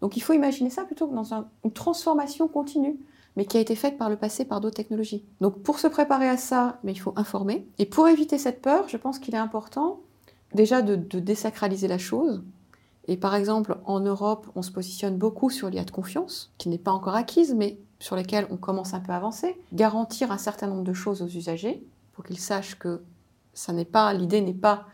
Donc 0.02 0.16
il 0.16 0.22
faut 0.22 0.34
imaginer 0.34 0.70
ça 0.70 0.86
plutôt 0.86 1.08
que 1.08 1.14
dans 1.14 1.34
une 1.34 1.72
transformation 1.74 2.48
continue, 2.48 2.98
mais 3.38 3.46
qui 3.46 3.56
a 3.56 3.62
été 3.62 3.76
faite 3.76 3.98
par 3.98 4.10
le 4.10 4.18
passé 4.18 4.44
par 4.44 4.60
d'autres 4.60 4.76
technologies. 4.76 5.24
Donc 5.40 5.62
pour 5.62 5.80
se 5.80 5.88
préparer 5.88 6.28
à 6.28 6.38
ça, 6.38 6.80
mais 6.84 6.92
il 6.92 6.98
faut 6.98 7.14
informer. 7.16 7.68
Et 7.78 7.86
pour 7.86 8.08
éviter 8.08 8.40
cette 8.40 8.62
peur, 8.62 8.90
je 8.90 8.98
pense 8.98 9.20
qu'il 9.20 9.36
est 9.36 9.38
important 9.38 10.02
déjà 10.54 10.82
de, 10.82 10.96
désacraliser 10.96 11.88
la 11.88 12.00
chose, 12.00 12.42
et 13.08 13.16
par 13.16 13.36
exemple, 13.36 13.78
en 13.86 14.00
Europe, 14.00 14.48
on 14.56 14.62
se 14.62 14.72
positionne 14.72 15.18
beaucoup 15.18 15.50
sur 15.50 15.70
l'IA 15.70 15.86
de 15.86 15.92
confiance, 15.92 16.52
qui 16.58 16.68
n'est 16.68 16.78
pas 16.78 16.92
encore 16.92 17.16
acquise, 17.16 17.54
mais 17.54 17.78
sur 18.00 18.16
lesquelles 18.16 18.48
on 18.50 18.58
commence 18.58 18.94
un 18.94 19.00
peu 19.00 19.14
à 19.14 19.16
avancer. 19.16 19.58
Garantir 19.72 20.32
un 20.32 20.38
certain 20.38 20.68
nombre 20.68 20.84
de 20.84 20.94
choses 20.94 21.22
aux 21.22 21.28
usagers, 21.28 21.86
pour 22.14 22.26
qu'ils 22.26 22.40
sachent 22.40 22.78
que 22.78 23.02
ça 23.54 23.72
n'est 23.72 23.86
pas, 23.86 24.12
l'idée 24.14 24.42
n'est 24.42 24.54
pas 24.54 24.88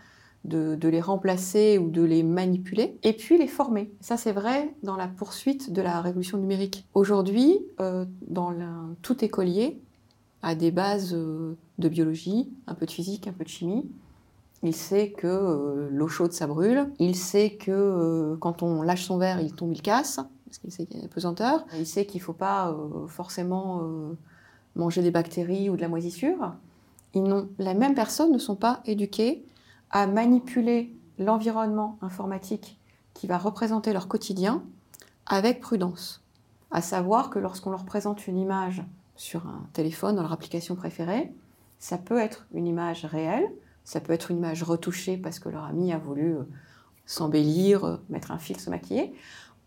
de, 0.46 0.88
les 0.88 1.02
remplacer 1.02 1.78
ou 1.78 1.90
de 1.90 2.02
les 2.02 2.24
manipuler, 2.24 2.98
et 3.04 3.14
puis 3.14 3.38
les 3.38 3.48
former. 3.48 3.92
Ça, 4.02 4.18
c'est 4.18 4.32
vrai 4.32 4.74
dans 4.84 4.96
la 4.96 5.08
poursuite 5.08 5.72
de 5.72 5.82
la 5.82 6.02
révolution 6.02 6.38
numérique. 6.38 6.86
Aujourd'hui, 6.94 7.60
euh, 7.80 8.06
dans 8.28 8.54
tout 9.02 9.24
écolier 9.24 9.80
a 10.42 10.56
des 10.56 10.72
bases 10.72 11.14
euh, 11.14 11.56
de 11.78 11.88
biologie, 11.88 12.52
un 12.68 12.74
peu 12.74 12.86
de 12.86 12.92
physique, 12.92 13.28
un 13.28 13.32
peu 13.32 13.46
de 13.46 13.50
chimie, 13.50 13.90
il 14.64 14.76
sait 14.76 15.12
que 15.12 15.28
euh, 15.28 15.90
l'eau 15.92 16.08
chaude, 16.08 16.34
ça 16.34 16.48
brûle. 16.48 16.90
Il 17.00 17.16
sait 17.16 17.52
que 17.52 18.36
quand 18.40 18.64
on 18.64 18.82
lâche 18.82 19.06
son 19.06 19.18
verre, 19.18 19.40
il 19.42 19.54
tombe, 19.54 19.74
il 19.74 19.82
casse, 19.82 20.20
parce 20.46 20.58
qu'il 20.58 20.72
sait 20.72 20.86
qu'il 20.86 20.98
y 20.98 21.00
a 21.00 21.04
une 21.04 21.10
pesanteur. 21.10 21.66
Il 21.78 21.88
sait 21.88 22.06
qu'il 22.06 22.20
ne 22.20 22.26
faut 22.26 22.34
pas 22.34 22.76
forcément 23.08 23.82
manger 24.76 25.02
des 25.02 25.12
bactéries 25.12 25.70
ou 25.70 25.76
de 25.76 25.82
la 25.82 25.90
moisissure. 25.90 26.54
Ils 27.14 27.46
la 27.60 27.74
même 27.74 27.94
personne 27.94 28.32
ne 28.32 28.38
sont 28.38 28.56
pas 28.56 28.82
éduqués 28.86 29.46
à 29.94 30.08
manipuler 30.08 30.92
l'environnement 31.20 31.98
informatique 32.02 32.80
qui 33.14 33.28
va 33.28 33.38
représenter 33.38 33.94
leur 33.94 34.08
quotidien 34.08 34.64
avec 35.28 35.62
prudence. 35.62 36.24
À 36.72 36.82
savoir 36.82 37.30
que 37.30 37.38
lorsqu'on 37.38 37.70
leur 37.70 37.86
présente 37.86 38.28
une 38.28 38.40
image 38.40 38.84
sur 39.16 39.46
un 39.46 39.68
téléphone, 39.72 40.16
dans 40.16 40.24
leur 40.24 40.34
application 40.34 40.76
préférée, 40.76 41.32
ça 41.78 42.00
peut 42.00 42.18
être 42.18 42.48
une 42.56 42.66
image 42.66 43.06
réelle, 43.06 43.48
ça 43.84 44.02
peut 44.02 44.14
être 44.14 44.32
une 44.32 44.38
image 44.38 44.64
retouchée 44.64 45.16
parce 45.16 45.38
que 45.38 45.50
leur 45.50 45.66
ami 45.66 45.94
a 45.94 46.00
voulu 46.00 46.38
euh, 46.38 46.44
s'embellir, 47.06 47.84
euh, 47.84 47.98
mettre 48.10 48.32
un 48.32 48.40
fil, 48.40 48.60
se 48.60 48.72
maquiller, 48.72 49.14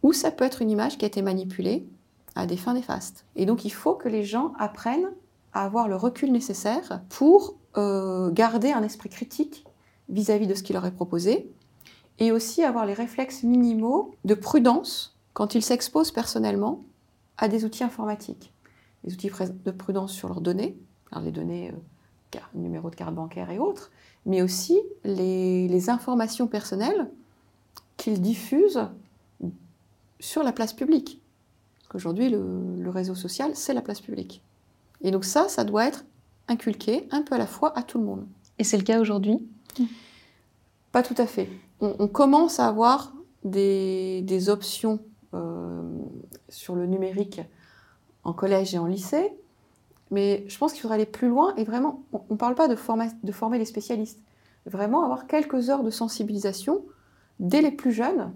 ou 0.02 0.12
ça 0.12 0.32
peut 0.32 0.44
être 0.44 0.60
une 0.60 0.70
image 0.70 0.98
qui 0.98 1.04
a 1.04 1.08
été 1.08 1.22
manipulée 1.22 1.86
à 2.34 2.46
des 2.46 2.56
fins 2.56 2.74
néfastes. 2.74 3.26
Et 3.36 3.46
donc 3.46 3.64
il 3.64 3.70
faut 3.70 3.94
que 3.94 4.08
les 4.08 4.24
gens 4.24 4.54
apprennent 4.58 5.12
à 5.52 5.64
avoir 5.64 5.86
le 5.86 5.94
recul 5.94 6.32
nécessaire 6.32 7.00
pour 7.10 7.54
euh, 7.76 8.32
garder 8.32 8.72
un 8.72 8.82
esprit 8.82 9.08
critique 9.08 9.64
vis-à-vis 10.08 10.46
de 10.46 10.54
ce 10.54 10.62
qui 10.62 10.72
leur 10.72 10.86
est 10.86 10.92
proposé, 10.92 11.50
et 12.18 12.32
aussi 12.32 12.62
avoir 12.62 12.86
les 12.86 12.94
réflexes 12.94 13.42
minimaux 13.42 14.14
de 14.24 14.34
prudence 14.34 15.16
quand 15.34 15.54
ils 15.54 15.62
s'exposent 15.62 16.12
personnellement 16.12 16.82
à 17.36 17.48
des 17.48 17.64
outils 17.64 17.84
informatiques. 17.84 18.52
Les 19.04 19.12
outils 19.12 19.30
de 19.64 19.70
prudence 19.70 20.12
sur 20.12 20.28
leurs 20.28 20.40
données, 20.40 20.76
les 21.22 21.30
données 21.30 21.72
numéro 22.54 22.90
de 22.90 22.94
carte 22.94 23.14
bancaire 23.14 23.50
et 23.50 23.58
autres, 23.58 23.90
mais 24.24 24.42
aussi 24.42 24.80
les, 25.04 25.90
informations 25.90 26.46
personnelles 26.46 27.10
qu'ils 27.96 28.20
diffusent 28.20 28.88
sur 30.18 30.42
la 30.42 30.52
place 30.52 30.72
publique. 30.72 31.20
Parce 31.78 31.88
qu'aujourd'hui, 31.88 32.28
le, 32.30 32.90
réseau 32.90 33.14
social, 33.14 33.52
c'est 33.54 33.74
la 33.74 33.82
place 33.82 34.00
publique. 34.00 34.42
Et 35.02 35.10
donc 35.10 35.24
ça, 35.24 35.48
ça 35.48 35.64
doit 35.64 35.86
être 35.86 36.04
inculqué 36.48 37.06
un 37.10 37.22
peu 37.22 37.34
à 37.34 37.38
la 37.38 37.46
fois 37.46 37.76
à 37.78 37.82
tout 37.82 37.98
le 37.98 38.04
monde. 38.04 38.26
Et 38.58 38.64
c'est 38.64 38.78
le 38.78 38.82
cas 38.82 39.00
aujourd'hui? 39.00 39.46
Pas 40.92 41.02
tout 41.02 41.14
à 41.18 41.26
fait. 41.26 41.48
On, 41.80 42.08
commence 42.08 42.58
à 42.58 42.68
avoir 42.68 43.12
des, 43.44 44.48
options 44.48 45.00
euh, 45.34 45.82
sur 46.48 46.74
le 46.74 46.86
numérique 46.86 47.42
en 48.24 48.32
collège 48.32 48.74
et 48.74 48.78
en 48.78 48.86
lycée, 48.86 49.36
mais 50.10 50.44
je 50.48 50.56
pense 50.56 50.72
qu'il 50.72 50.80
faudrait 50.80 50.96
aller 50.96 51.06
plus 51.06 51.28
loin 51.28 51.54
et 51.56 51.64
vraiment, 51.64 52.02
on 52.12 52.22
ne 52.30 52.36
parle 52.36 52.54
pas 52.54 52.68
de, 52.68 52.76
de 53.22 53.32
former 53.32 53.58
les 53.58 53.64
spécialistes. 53.64 54.20
Vraiment 54.64 55.04
avoir 55.04 55.26
quelques 55.26 55.68
heures 55.68 55.84
de 55.84 55.90
sensibilisation 55.90 56.82
dès 57.40 57.60
les 57.60 57.70
plus 57.70 57.92
jeunes, 57.92 58.32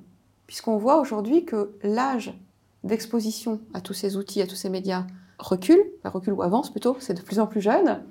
puisqu'on 0.46 0.76
voit 0.76 1.00
aujourd'hui 1.00 1.44
que 1.44 1.72
l'âge 1.82 2.38
d'exposition 2.84 3.60
à 3.74 3.80
tous 3.80 3.94
ces 3.94 4.16
outils, 4.16 4.42
à 4.42 4.46
tous 4.46 4.54
ces 4.54 4.68
médias 4.68 5.06
recule, 5.38 5.82
enfin 5.98 6.10
recule 6.10 6.34
ou 6.34 6.42
avance 6.42 6.70
plutôt, 6.70 6.96
c'est 7.00 7.14
de 7.14 7.22
plus 7.22 7.40
en 7.40 7.46
plus 7.46 7.60
jeune, 7.60 8.02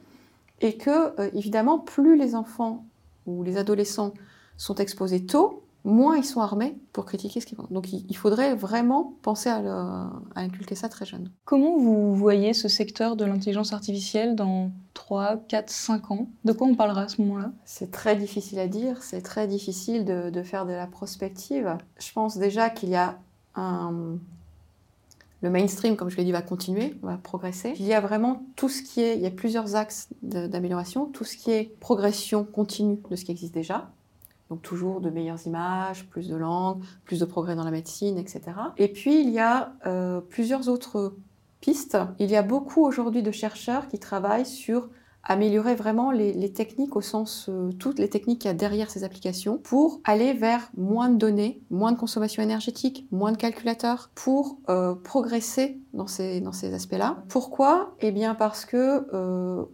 et 0.61 0.77
que 0.77 1.19
euh, 1.19 1.29
évidemment 1.33 1.79
plus 1.79 2.17
les 2.17 2.35
enfants 2.35 2.85
les 3.43 3.57
adolescents 3.57 4.13
sont 4.57 4.75
exposés 4.75 5.25
tôt, 5.25 5.63
moins 5.83 6.17
ils 6.17 6.25
sont 6.25 6.41
armés 6.41 6.77
pour 6.93 7.05
critiquer 7.05 7.39
ce 7.39 7.45
qu'ils 7.45 7.57
font. 7.57 7.67
Donc 7.71 7.91
il 7.91 8.15
faudrait 8.15 8.55
vraiment 8.55 9.13
penser 9.21 9.49
à, 9.49 10.09
inculquer 10.35 10.75
ça 10.75 10.89
très 10.89 11.05
jeune. 11.05 11.31
Comment 11.45 11.77
vous 11.77 12.15
voyez 12.15 12.53
ce 12.53 12.67
secteur 12.67 13.15
de 13.15 13.25
l'intelligence 13.25 13.73
artificielle 13.73 14.35
dans 14.35 14.71
3, 14.93 15.37
4, 15.47 15.69
5 15.69 16.11
ans? 16.11 16.27
De 16.43 16.51
quoi 16.51 16.67
on 16.67 16.75
parlera 16.75 17.03
à 17.03 17.07
ce 17.07 17.21
moment-là? 17.21 17.51
C'est 17.65 17.91
très 17.91 18.15
difficile 18.15 18.59
à 18.59 18.67
dire, 18.67 19.01
c'est 19.01 19.21
très 19.21 19.47
difficile 19.47 20.05
de, 20.05 20.29
de, 20.29 20.43
faire 20.43 20.65
de 20.65 20.73
la 20.73 20.87
prospective. 20.87 21.77
Je 21.99 22.11
pense 22.11 22.37
déjà 22.37 22.69
qu'il 22.69 22.89
y 22.89 22.95
a 22.95 23.17
un... 23.55 24.17
Le 25.41 25.49
mainstream, 25.49 25.95
comme 25.95 26.09
je 26.09 26.17
l'ai 26.17 26.25
dit, 26.25 26.31
va 26.31 26.41
continuer, 26.41 26.97
va 27.01 27.17
progresser. 27.17 27.73
Il 27.79 27.85
y 27.85 27.93
a 27.93 28.01
vraiment 28.01 28.43
tout 28.55 28.67
ce 28.67 28.81
qui 28.81 29.01
est, 29.01 29.15
il 29.15 29.21
y 29.21 29.25
a 29.25 29.31
plusieurs 29.31 29.75
axes 29.75 30.09
d'amélioration, 30.21 31.05
tout 31.05 31.23
ce 31.23 31.37
qui 31.37 31.51
est 31.51 31.79
progression 31.79 32.43
continue 32.43 32.99
de 33.09 33.15
ce 33.15 33.23
qui 33.23 33.31
existe 33.31 33.53
déjà, 33.53 33.89
donc 34.49 34.61
toujours 34.61 34.99
de 34.99 35.09
meilleures 35.09 35.45
images, 35.45 36.05
plus 36.07 36.27
de 36.27 36.35
langues, 36.35 36.81
plus 37.05 37.19
de 37.19 37.25
progrès 37.25 37.55
dans 37.55 37.63
la 37.63 37.71
médecine, 37.71 38.17
etc. 38.17 38.41
Et 38.77 38.89
puis 38.89 39.21
il 39.21 39.29
y 39.29 39.39
a 39.39 39.73
euh, 39.85 40.19
plusieurs 40.19 40.67
autres 40.67 41.15
pistes. 41.61 41.97
Il 42.19 42.29
y 42.29 42.35
a 42.35 42.41
beaucoup 42.41 42.83
aujourd'hui 42.83 43.23
de 43.23 43.31
chercheurs 43.31 43.87
qui 43.87 43.99
travaillent 43.99 44.45
sur 44.45 44.89
améliorer 45.23 45.75
vraiment 45.75 46.11
les, 46.11 46.53
techniques 46.53 46.95
au 46.95 47.01
sens 47.01 47.47
euh, 47.49 47.71
toutes 47.73 47.99
les 47.99 48.09
techniques 48.09 48.39
qu'il 48.39 48.47
y 48.49 48.51
a 48.51 48.55
derrière 48.55 48.89
ces 48.89 49.03
applications 49.03 49.57
pour 49.57 50.01
aller 50.03 50.33
vers 50.33 50.69
moins 50.77 51.09
de 51.09 51.17
données, 51.17 51.61
moins 51.69 51.91
de 51.91 51.97
consommation 51.97 52.41
énergétique, 52.41 53.07
moins 53.11 53.31
de 53.31 53.37
calculateurs 53.37 54.09
pour 54.15 54.57
euh, 54.69 54.95
progresser 54.95 55.79
dans 55.93 56.07
ces, 56.07 56.41
dans 56.41 56.53
ces 56.53 56.73
aspects-là. 56.73 57.23
Pourquoi? 57.27 57.95
Eh 57.99 58.11
bien 58.11 58.33
parce 58.33 58.65
que 58.65 59.05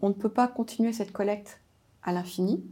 on 0.01 0.09
ne 0.09 0.13
peut 0.13 0.29
pas 0.29 0.47
continuer 0.47 0.93
cette 0.93 1.11
collecte 1.11 1.61
à 2.03 2.11
l'infini. 2.11 2.63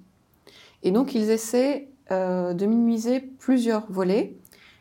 Et 0.83 0.91
donc 0.91 1.15
ils 1.15 1.29
essaient 1.29 1.89
euh, 2.11 2.53
de 2.53 2.65
minimiser 2.65 3.21
plusieurs 3.21 3.89
volets. 3.89 4.35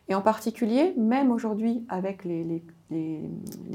Et 0.09 0.15
en 0.15 0.21
particulier, 0.21 0.93
même 0.97 1.31
aujourd'hui 1.31 1.85
avec 1.89 2.25
les, 2.25 2.63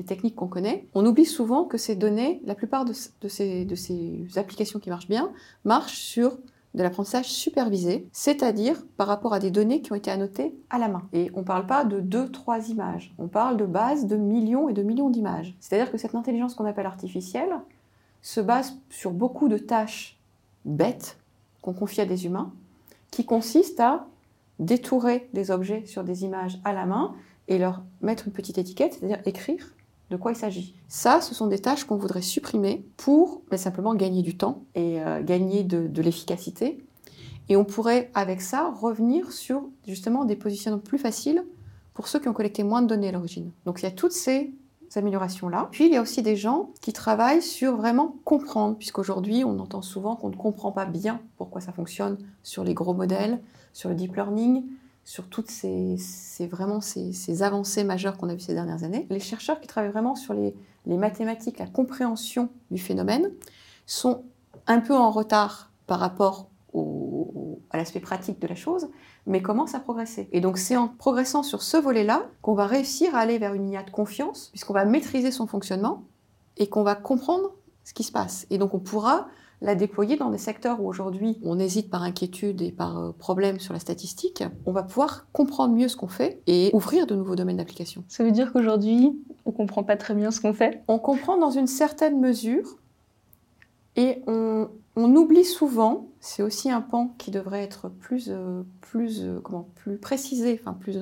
techniques 0.05 0.35
qu'on 0.35 0.47
connaît, 0.47 0.87
on 0.93 1.05
oublie 1.05 1.25
souvent 1.25 1.65
que 1.65 1.77
ces 1.77 1.95
données, 1.95 2.41
la 2.45 2.55
plupart 2.55 2.85
de, 2.85 2.93
ces, 2.93 3.65
de 3.65 3.75
ces 3.75 4.25
applications 4.35 4.79
qui 4.79 4.89
marchent 4.89 5.07
bien, 5.07 5.31
marchent 5.65 5.99
sur 5.99 6.37
de 6.73 6.83
l'apprentissage 6.83 7.25
supervisé, 7.25 8.07
c'est-à-dire 8.11 8.83
par 8.97 9.07
rapport 9.07 9.33
à 9.33 9.39
des 9.39 9.51
données 9.51 9.81
qui 9.81 9.91
ont 9.91 9.95
été 9.95 10.11
annotées 10.11 10.55
à 10.69 10.77
la 10.77 10.87
main. 10.87 11.03
Et 11.11 11.31
on 11.33 11.39
ne 11.39 11.45
parle 11.45 11.65
pas 11.65 11.83
de 11.83 11.99
deux, 11.99 12.29
trois 12.29 12.69
images, 12.69 13.13
on 13.17 13.27
parle 13.27 13.57
de 13.57 13.65
bases 13.65 14.05
de 14.05 14.15
millions 14.15 14.69
et 14.69 14.73
de 14.73 14.83
millions 14.83 15.09
d'images. 15.09 15.55
C'est-à-dire 15.59 15.91
que 15.91 15.97
cette 15.97 16.15
intelligence 16.15 16.53
qu'on 16.53 16.65
appelle 16.65 16.85
artificielle 16.85 17.49
se 18.21 18.41
base 18.41 18.79
sur 18.89 19.11
beaucoup 19.11 19.47
de 19.47 19.57
tâches 19.57 20.19
bêtes 20.65 21.17
qu'on 21.61 21.73
confie 21.73 22.01
à 22.01 22.05
des 22.05 22.25
humains, 22.25 22.53
qui 23.09 23.25
consiste 23.25 23.79
à 23.79 24.05
détourer 24.59 25.29
des 25.33 25.51
objets 25.51 25.85
sur 25.85 26.03
des 26.03 26.25
images 26.25 26.59
à 26.63 26.73
la 26.73 26.85
main 26.85 27.15
et 27.47 27.57
leur 27.57 27.83
mettre 28.01 28.27
une 28.27 28.33
petite 28.33 28.57
étiquette, 28.57 28.93
c'est-à-dire 28.93 29.19
écrire 29.25 29.73
de 30.09 30.15
quoi 30.15 30.31
il 30.31 30.35
s'agit. 30.35 30.75
Ça, 30.87 31.21
ce 31.21 31.35
sont 31.35 31.47
des 31.47 31.59
tâches 31.59 31.83
qu'on 31.83 31.97
voudrait 31.97 32.21
supprimer 32.21 32.85
pour 32.95 33.41
ben, 33.49 33.57
simplement 33.57 33.93
gagner 33.93 34.21
du 34.21 34.37
temps 34.37 34.63
et 34.75 35.01
euh, 35.01 35.21
gagner 35.21 35.63
de, 35.63 35.87
de 35.87 36.01
l'efficacité. 36.01 36.77
Et 37.49 37.57
on 37.57 37.65
pourrait, 37.65 38.11
avec 38.13 38.41
ça, 38.41 38.73
revenir 38.79 39.31
sur 39.31 39.69
justement 39.85 40.25
des 40.25 40.35
positionnements 40.35 40.81
plus 40.81 40.97
faciles 40.97 41.43
pour 41.93 42.07
ceux 42.07 42.19
qui 42.19 42.27
ont 42.29 42.33
collecté 42.33 42.63
moins 42.63 42.81
de 42.81 42.87
données 42.87 43.09
à 43.09 43.11
l'origine. 43.11 43.51
Donc 43.65 43.81
il 43.81 43.83
y 43.83 43.87
a 43.87 43.91
toutes 43.91 44.11
ces 44.11 44.53
améliorations-là. 44.95 45.67
Puis 45.71 45.87
il 45.87 45.93
y 45.93 45.97
a 45.97 46.01
aussi 46.01 46.21
des 46.21 46.35
gens 46.35 46.71
qui 46.81 46.93
travaillent 46.93 47.41
sur 47.41 47.75
vraiment 47.75 48.15
comprendre, 48.23 48.77
puisqu'aujourd'hui 48.77 49.43
on 49.43 49.59
entend 49.59 49.81
souvent 49.81 50.15
qu'on 50.15 50.29
ne 50.29 50.35
comprend 50.35 50.71
pas 50.71 50.85
bien 50.85 51.19
pourquoi 51.37 51.61
ça 51.61 51.73
fonctionne 51.73 52.17
sur 52.43 52.63
les 52.63 52.73
gros 52.73 52.93
modèles, 52.93 53.41
sur 53.73 53.89
le 53.89 53.95
deep 53.95 54.15
learning, 54.15 54.63
sur 55.07 55.29
toutes 55.29 55.49
ces, 55.49 55.97
vraiment 56.51 56.81
ces, 56.81 57.41
avancées 57.41 57.85
majeures 57.85 58.17
qu'on 58.17 58.27
a 58.27 58.33
vues 58.33 58.41
ces 58.41 58.53
dernières 58.53 58.83
années. 58.83 59.07
Les 59.09 59.21
chercheurs 59.21 59.61
qui 59.61 59.65
travaillent 59.65 59.93
vraiment 59.93 60.15
sur 60.15 60.33
les, 60.33 60.53
les 60.85 60.97
mathématiques, 60.97 61.59
la 61.59 61.65
compréhension 61.65 62.49
du 62.71 62.77
phénomène, 62.77 63.31
sont 63.85 64.25
un 64.67 64.81
peu 64.81 64.93
en 64.93 65.09
retard 65.09 65.71
par 65.87 66.01
rapport 66.01 66.49
à 67.69 67.77
l'aspect 67.77 68.01
pratique 68.01 68.41
de 68.41 68.47
la 68.47 68.55
chose, 68.55 68.89
mais 69.25 69.41
commence 69.41 69.75
à 69.75 69.79
progresser. 69.79 70.27
Et 70.33 70.41
donc 70.41 70.57
c'est 70.57 70.75
en 70.75 70.89
progressant 70.89 71.41
sur 71.41 71.61
ce 71.63 71.77
volet-là 71.77 72.23
qu'on 72.41 72.53
va 72.53 72.67
réussir 72.67 73.15
à 73.15 73.19
aller 73.19 73.37
vers 73.37 73.53
une 73.53 73.69
IA 73.69 73.83
de 73.83 73.91
confiance, 73.91 74.49
puisqu'on 74.49 74.73
va 74.73 74.83
maîtriser 74.83 75.31
son 75.31 75.47
fonctionnement 75.47 76.03
et 76.57 76.67
qu'on 76.67 76.83
va 76.83 76.95
comprendre 76.95 77.53
ce 77.85 77.93
qui 77.93 78.03
se 78.03 78.11
passe. 78.11 78.45
Et 78.49 78.57
donc 78.57 78.73
on 78.73 78.79
pourra 78.79 79.29
la 79.61 79.75
déployer 79.75 80.17
dans 80.17 80.29
des 80.29 80.37
secteurs 80.37 80.81
où 80.81 80.87
aujourd'hui 80.87 81.39
on 81.43 81.59
hésite 81.59 81.89
par 81.89 82.03
inquiétude 82.03 82.61
et 82.61 82.71
par 82.71 82.97
euh, 82.97 83.11
problème 83.11 83.59
sur 83.59 83.73
la 83.73 83.79
statistique, 83.79 84.43
on 84.65 84.71
va 84.71 84.83
pouvoir 84.83 85.27
comprendre 85.33 85.73
mieux 85.73 85.87
ce 85.87 85.95
qu'on 85.95 86.07
fait 86.07 86.41
et 86.47 86.69
ouvrir 86.73 87.07
de 87.07 87.15
nouveaux 87.15 87.35
domaines 87.35 87.57
d'application. 87.57 88.03
Ça 88.07 88.23
veut 88.23 88.31
dire 88.31 88.53
qu'aujourd'hui, 88.53 89.19
on 89.45 89.51
comprend 89.51 89.83
pas 89.83 89.97
très 89.97 90.13
bien 90.13 90.31
ce 90.31 90.41
qu'on 90.41 90.53
fait? 90.53 90.83
On 90.87 90.99
comprend 90.99 91.37
dans 91.37 91.51
une 91.51 91.67
certaine 91.67 92.19
mesure 92.19 92.77
et 93.95 94.21
on, 94.27 94.69
on 94.97 95.15
oublie 95.15 95.45
souvent, 95.45 96.09
c'est 96.19 96.41
aussi 96.41 96.71
un 96.71 96.81
pan 96.81 97.13
qui 97.19 97.29
devrait 97.29 97.61
être 97.61 97.87
plus, 97.87 98.29
euh, 98.29 98.63
plus, 98.81 99.21
euh, 99.21 99.39
comment, 99.41 99.69
plus 99.75 99.97
précisé, 99.97 100.59
enfin 100.59 100.73
plus, 100.73 100.97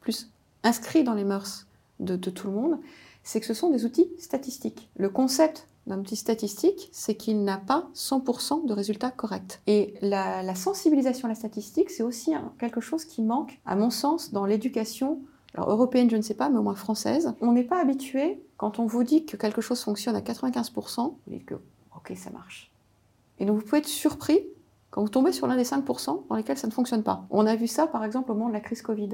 plus 0.00 0.30
inscrit 0.62 1.02
dans 1.02 1.14
les 1.14 1.24
mœurs 1.24 1.66
de, 1.98 2.16
tout 2.16 2.46
le 2.46 2.54
monde, 2.54 2.78
c'est 3.24 3.40
que 3.40 3.46
ce 3.46 3.52
sont 3.52 3.70
des 3.70 3.84
outils 3.84 4.08
statistiques. 4.18 4.88
Le 4.96 5.08
concept 5.08 5.66
d'un 5.90 5.98
outil 5.98 6.16
statistique, 6.16 6.88
c'est 6.92 7.14
qu'il 7.14 7.44
n'a 7.44 7.58
pas 7.58 7.88
100% 7.94 8.66
de 8.66 8.72
résultats 8.72 9.10
corrects. 9.10 9.60
Et 9.66 9.94
la, 10.00 10.54
sensibilisation 10.54 11.26
à 11.26 11.28
la 11.28 11.34
statistique, 11.34 11.90
c'est 11.90 12.02
aussi 12.02 12.32
quelque 12.58 12.80
chose 12.80 13.04
qui 13.04 13.22
manque, 13.22 13.60
à 13.66 13.76
mon 13.76 13.90
sens, 13.90 14.32
dans 14.32 14.46
l'éducation 14.46 15.20
européenne, 15.56 16.08
je 16.10 16.16
ne 16.16 16.22
sais 16.22 16.34
pas, 16.34 16.48
mais 16.48 16.58
au 16.58 16.62
moins 16.62 16.74
française. 16.74 17.34
On 17.40 17.52
n'est 17.52 17.64
pas 17.64 17.80
habitué, 17.80 18.42
quand 18.56 18.78
on 18.78 18.86
vous 18.86 19.04
dit 19.04 19.26
que 19.26 19.36
quelque 19.36 19.60
chose 19.60 19.80
fonctionne 19.80 20.16
à 20.16 20.20
95%, 20.20 21.14
vous 21.26 21.32
dites 21.32 21.44
que, 21.44 21.54
ok, 21.96 22.12
ça 22.16 22.30
marche. 22.30 22.70
Et 23.38 23.44
donc 23.44 23.58
vous 23.58 23.64
pouvez 23.64 23.78
être 23.78 23.88
surpris 23.88 24.40
quand 24.90 25.02
vous 25.02 25.08
tombez 25.08 25.32
sur 25.32 25.46
l'un 25.46 25.56
des 25.56 25.64
5% 25.64 26.28
dans 26.28 26.36
lesquels 26.36 26.58
ça 26.58 26.66
ne 26.66 26.72
fonctionne 26.72 27.02
pas. 27.02 27.26
On 27.30 27.46
a 27.46 27.56
vu 27.56 27.66
ça 27.66 27.86
par 27.86 28.04
exemple 28.04 28.30
au 28.30 28.34
moment 28.34 28.48
de 28.48 28.52
la 28.52 28.60
crise 28.60 28.82
Covid, 28.82 29.10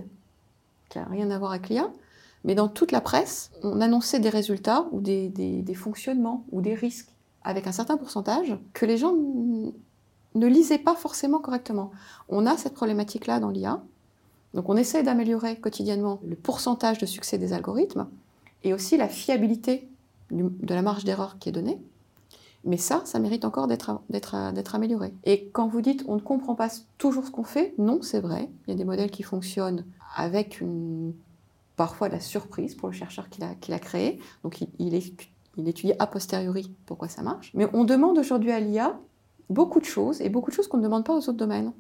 qui 0.89 0.99
n'a 0.99 1.05
rien 1.05 1.31
à 1.31 1.39
voir 1.39 1.53
avec 1.53 1.69
l'IA, 1.69 1.91
mais 2.47 2.55
dans 2.55 2.69
toute 2.69 2.93
la 2.93 3.01
presse, 3.01 3.51
on 3.63 3.81
annonçait 3.81 4.21
des 4.21 4.31
résultats 4.31 4.87
ou 4.93 5.01
des, 5.01 5.75
fonctionnements 5.75 6.47
ou 6.53 6.61
des 6.63 6.75
risques 6.75 7.11
avec 7.43 7.67
un 7.67 7.73
certain 7.73 7.97
pourcentage 7.97 8.57
que 8.73 8.87
les 8.87 8.97
gens 8.97 9.15
ne 9.15 10.47
lisaient 10.47 10.79
pas 10.79 10.95
forcément 10.95 11.41
correctement. 11.41 11.91
On 12.29 12.47
a 12.47 12.57
cette 12.57 12.75
problématique-là 12.75 13.41
dans 13.41 13.51
l'IA. 13.51 13.83
Donc 14.55 14.69
on 14.69 14.77
essaie 14.77 15.03
d'améliorer 15.03 15.57
quotidiennement 15.57 16.21
le 16.25 16.37
pourcentage 16.37 16.99
de 16.99 17.07
succès 17.07 17.37
des 17.37 17.53
algorithmes 17.53 18.07
et 18.63 18.73
aussi 18.73 18.97
la 18.97 19.09
fiabilité 19.09 19.89
de 20.31 20.75
la 20.75 20.83
marge 20.83 21.05
d'erreur 21.05 21.39
qui 21.41 21.49
est 21.49 21.53
donnée. 21.53 21.81
Mais 22.65 22.77
ça, 22.77 23.03
ça 23.05 23.19
mérite 23.19 23.45
encore 23.45 23.67
d'être 23.67 24.75
amélioré. 24.75 25.13
Et 25.25 25.49
quand 25.53 25.67
vous 25.67 25.81
dites 25.81 26.05
on 26.07 26.15
ne 26.15 26.21
comprend 26.21 26.55
pas 26.55 26.69
toujours 26.97 27.27
ce 27.27 27.31
qu'on 27.33 27.45
fait, 27.45 27.75
non, 27.79 28.03
c'est 28.03 28.21
vrai. 28.21 28.49
Il 28.67 28.71
y 28.71 28.75
a 28.75 28.77
des 28.77 28.85
modèles 28.85 29.11
qui 29.11 29.25
fonctionnent 29.25 29.85
avec 30.17 30.61
une, 30.61 31.13
parfois 31.77 32.09
la 32.09 32.21
surprise 32.21 32.75
pour 32.75 32.89
le 32.89 32.95
chercheur 32.95 33.29
qui 33.29 33.41
l'a 33.41 33.79
créé. 33.79 34.21
Donc 34.43 34.61
il 34.79 34.95
étudie 34.95 35.93
a 35.99 36.07
posteriori 36.07 36.75
pourquoi 36.87 37.09
ça 37.09 37.23
marche. 37.23 37.51
Mais 37.55 37.69
on 37.73 37.85
demande 37.85 38.19
aujourd'hui 38.19 38.51
à 38.51 38.61
l'IA 38.61 38.99
beaucoup 39.49 39.79
de 39.81 39.85
choses 39.85 40.21
et 40.21 40.29
beaucoup 40.29 40.51
de 40.51 40.57
choses 40.57 40.69
qu'on 40.69 40.79
ne 40.79 40.83
demande 40.83 41.05
pas 41.05 41.15
aux 41.15 41.21
autres 41.21 41.33
domaines. 41.33 41.73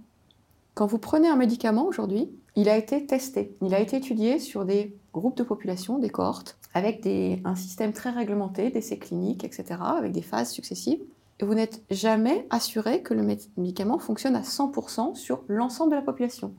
Quand 0.75 0.87
vous 0.87 0.99
prenez 0.99 1.29
un 1.29 1.37
médicament 1.37 1.87
aujourd'hui, 1.87 2.31
il 2.55 2.69
a 2.69 2.77
été 2.77 3.07
testé, 3.07 3.57
il 3.63 3.75
a 3.75 3.81
été 3.81 3.97
étudié 3.97 4.39
sur 4.39 4.65
des 4.65 4.95
groupes 5.13 5.37
de 5.37 5.43
population, 5.43 5.99
des 5.99 6.11
cohortes, 6.11 6.59
avec 6.75 7.07
un 7.07 7.55
système 7.55 7.93
très 7.93 8.11
réglementé, 8.11 8.71
d'essais 8.71 8.99
cliniques, 8.99 9.45
etc., 9.45 9.81
avec 9.81 10.13
des 10.13 10.23
phases 10.23 10.51
successives. 10.51 11.01
Et 11.41 11.45
vous 11.45 11.55
n'êtes 11.55 11.83
jamais 11.91 12.47
assuré 12.51 13.03
que 13.03 13.15
le 13.15 13.23
médicament 13.57 13.99
fonctionne 13.99 14.37
à 14.37 14.43
100% 14.43 15.15
sur 15.15 15.43
l'ensemble 15.49 15.91
de 15.91 15.97
la 15.97 16.03
population. 16.03 16.55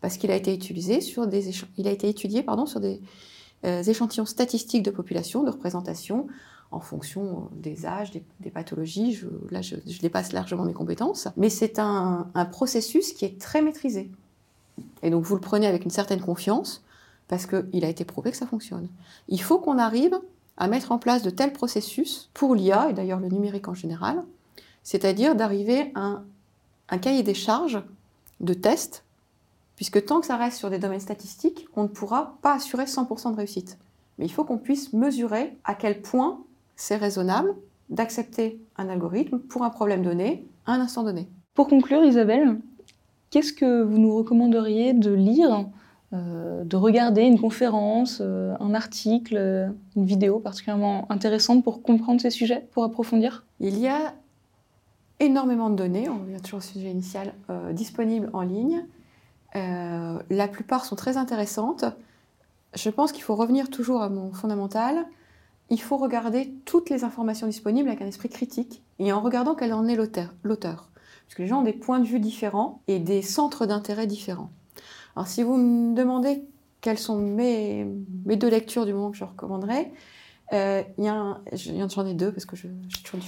Parce 0.00 0.16
qu'il 0.16 0.30
a 0.30 0.36
été 0.36 0.54
utilisé 0.54 1.00
sur 1.00 1.26
des 1.26 1.50
il 1.76 1.88
a 1.88 1.90
été 1.90 2.08
étudié 2.08 2.42
pardon, 2.42 2.66
sur 2.66 2.80
des 2.80 3.00
euh, 3.64 3.82
échantillons 3.82 4.26
statistiques 4.26 4.84
de 4.84 4.90
population, 4.90 5.42
de 5.42 5.50
représentation, 5.50 6.28
en 6.70 6.80
fonction 6.80 7.22
euh, 7.22 7.56
des 7.56 7.86
âges, 7.86 8.12
des, 8.12 8.50
pathologies. 8.50 9.20
Là, 9.50 9.62
je, 9.62 9.76
dépasse 10.00 10.32
largement 10.32 10.64
mes 10.64 10.74
compétences. 10.74 11.28
Mais 11.36 11.50
c'est 11.50 11.78
un, 11.78 12.28
un 12.34 12.44
processus 12.44 13.12
qui 13.12 13.24
est 13.24 13.40
très 13.40 13.62
maîtrisé. 13.62 14.10
Et 15.02 15.10
donc 15.10 15.24
vous 15.24 15.34
le 15.34 15.40
prenez 15.40 15.66
avec 15.66 15.84
une 15.84 15.90
certaine 15.90 16.20
confiance 16.20 16.84
parce 17.28 17.46
qu'il 17.46 17.84
a 17.84 17.88
été 17.88 18.04
prouvé 18.04 18.30
que 18.30 18.36
ça 18.36 18.46
fonctionne. 18.46 18.88
Il 19.28 19.40
faut 19.40 19.58
qu'on 19.58 19.78
arrive 19.78 20.18
à 20.56 20.66
mettre 20.66 20.92
en 20.92 20.98
place 20.98 21.22
de 21.22 21.30
tels 21.30 21.52
processus 21.52 22.30
pour 22.34 22.54
l'IA, 22.54 22.90
et 22.90 22.92
d'ailleurs 22.92 23.20
le 23.20 23.28
numérique 23.28 23.68
en 23.68 23.74
général, 23.74 24.24
c'est-à-dire 24.82 25.36
d'arriver 25.36 25.92
à 25.94 26.22
un, 26.88 26.98
cahier 26.98 27.22
des 27.22 27.34
charges 27.34 27.82
de 28.40 28.54
tests 28.54 29.04
Puisque 29.78 30.04
tant 30.04 30.18
que 30.18 30.26
ça 30.26 30.36
reste 30.36 30.58
sur 30.58 30.70
des 30.70 30.80
domaines 30.80 30.98
statistiques, 30.98 31.68
on 31.76 31.84
ne 31.84 31.86
pourra 31.86 32.36
pas 32.42 32.54
assurer 32.54 32.86
100% 32.86 33.30
de 33.30 33.36
réussite. 33.36 33.78
Mais 34.18 34.26
il 34.26 34.28
faut 34.28 34.42
qu'on 34.42 34.58
puisse 34.58 34.92
mesurer 34.92 35.56
à 35.62 35.76
quel 35.76 36.02
point 36.02 36.40
c'est 36.74 36.96
raisonnable 36.96 37.54
d'accepter 37.88 38.60
un 38.76 38.88
algorithme 38.88 39.38
pour 39.38 39.62
un 39.62 39.70
problème 39.70 40.02
donné 40.02 40.48
à 40.66 40.72
un 40.72 40.80
instant 40.80 41.04
donné. 41.04 41.28
Pour 41.54 41.68
conclure, 41.68 42.04
Isabelle, 42.04 42.58
qu'est-ce 43.30 43.52
que 43.52 43.82
vous 43.82 43.98
nous 43.98 44.16
recommanderiez 44.16 44.94
de 44.94 45.12
lire, 45.12 45.66
euh, 46.12 46.64
de 46.64 46.76
regarder 46.76 47.22
une 47.22 47.38
conférence, 47.38 48.18
euh, 48.20 48.56
un 48.58 48.74
article, 48.74 49.36
euh, 49.36 49.68
une 49.94 50.06
vidéo 50.06 50.40
particulièrement 50.40 51.06
intéressante 51.08 51.62
pour 51.62 51.82
comprendre 51.82 52.20
ces 52.20 52.30
sujets, 52.30 52.66
pour 52.72 52.82
approfondir? 52.82 53.46
Il 53.60 53.78
y 53.78 53.86
a 53.86 54.12
énormément 55.20 55.70
de 55.70 55.76
données, 55.76 56.08
on 56.08 56.18
revient 56.18 56.40
toujours 56.42 56.58
au 56.58 56.62
sujet 56.62 56.90
initial, 56.90 57.32
disponibles 57.72 58.28
en 58.32 58.42
ligne. 58.42 58.84
La 59.54 60.48
plupart 60.48 60.84
sont 60.84 60.96
très 60.96 61.16
intéressantes. 61.16 61.84
Je 62.74 62.90
pense 62.90 63.12
qu'il 63.12 63.22
faut 63.22 63.34
revenir 63.34 63.70
toujours 63.70 64.02
à 64.02 64.08
mon 64.08 64.32
fondamental. 64.32 65.06
Il 65.70 65.80
faut 65.80 65.96
regarder 65.96 66.52
toutes 66.64 66.90
les 66.90 67.04
informations 67.04 67.46
disponibles 67.46 67.88
avec 67.88 68.02
un 68.02 68.06
esprit 68.06 68.28
critique 68.28 68.82
et 68.98 69.12
en 69.12 69.20
regardant 69.20 69.54
quel 69.54 69.72
en 69.72 69.86
est 69.86 69.96
l'auteur. 69.96 70.34
Parce 70.42 71.34
que 71.34 71.42
les 71.42 71.48
gens 71.48 71.60
ont 71.60 71.64
des 71.64 71.72
points 71.72 71.98
de 71.98 72.06
vue 72.06 72.20
différents 72.20 72.80
et 72.88 72.98
des 72.98 73.22
centres 73.22 73.66
d'intérêt 73.66 74.06
différents. 74.06 74.50
Alors 75.14 75.26
si 75.26 75.42
vous 75.42 75.56
me 75.56 75.94
demandez 75.94 76.42
quelles 76.80 76.98
sont 76.98 77.18
mes, 77.18 77.86
deux 78.24 78.48
lectures 78.48 78.86
du 78.86 78.94
moment 78.94 79.10
que 79.10 79.16
je 79.16 79.24
recommanderais, 79.24 79.92
euh, 80.52 80.82
j'en 80.98 82.06
ai 82.06 82.14
deux 82.14 82.32
parce 82.32 82.46
que 82.46 82.56
j'ai 82.56 82.70
toujours 83.04 83.20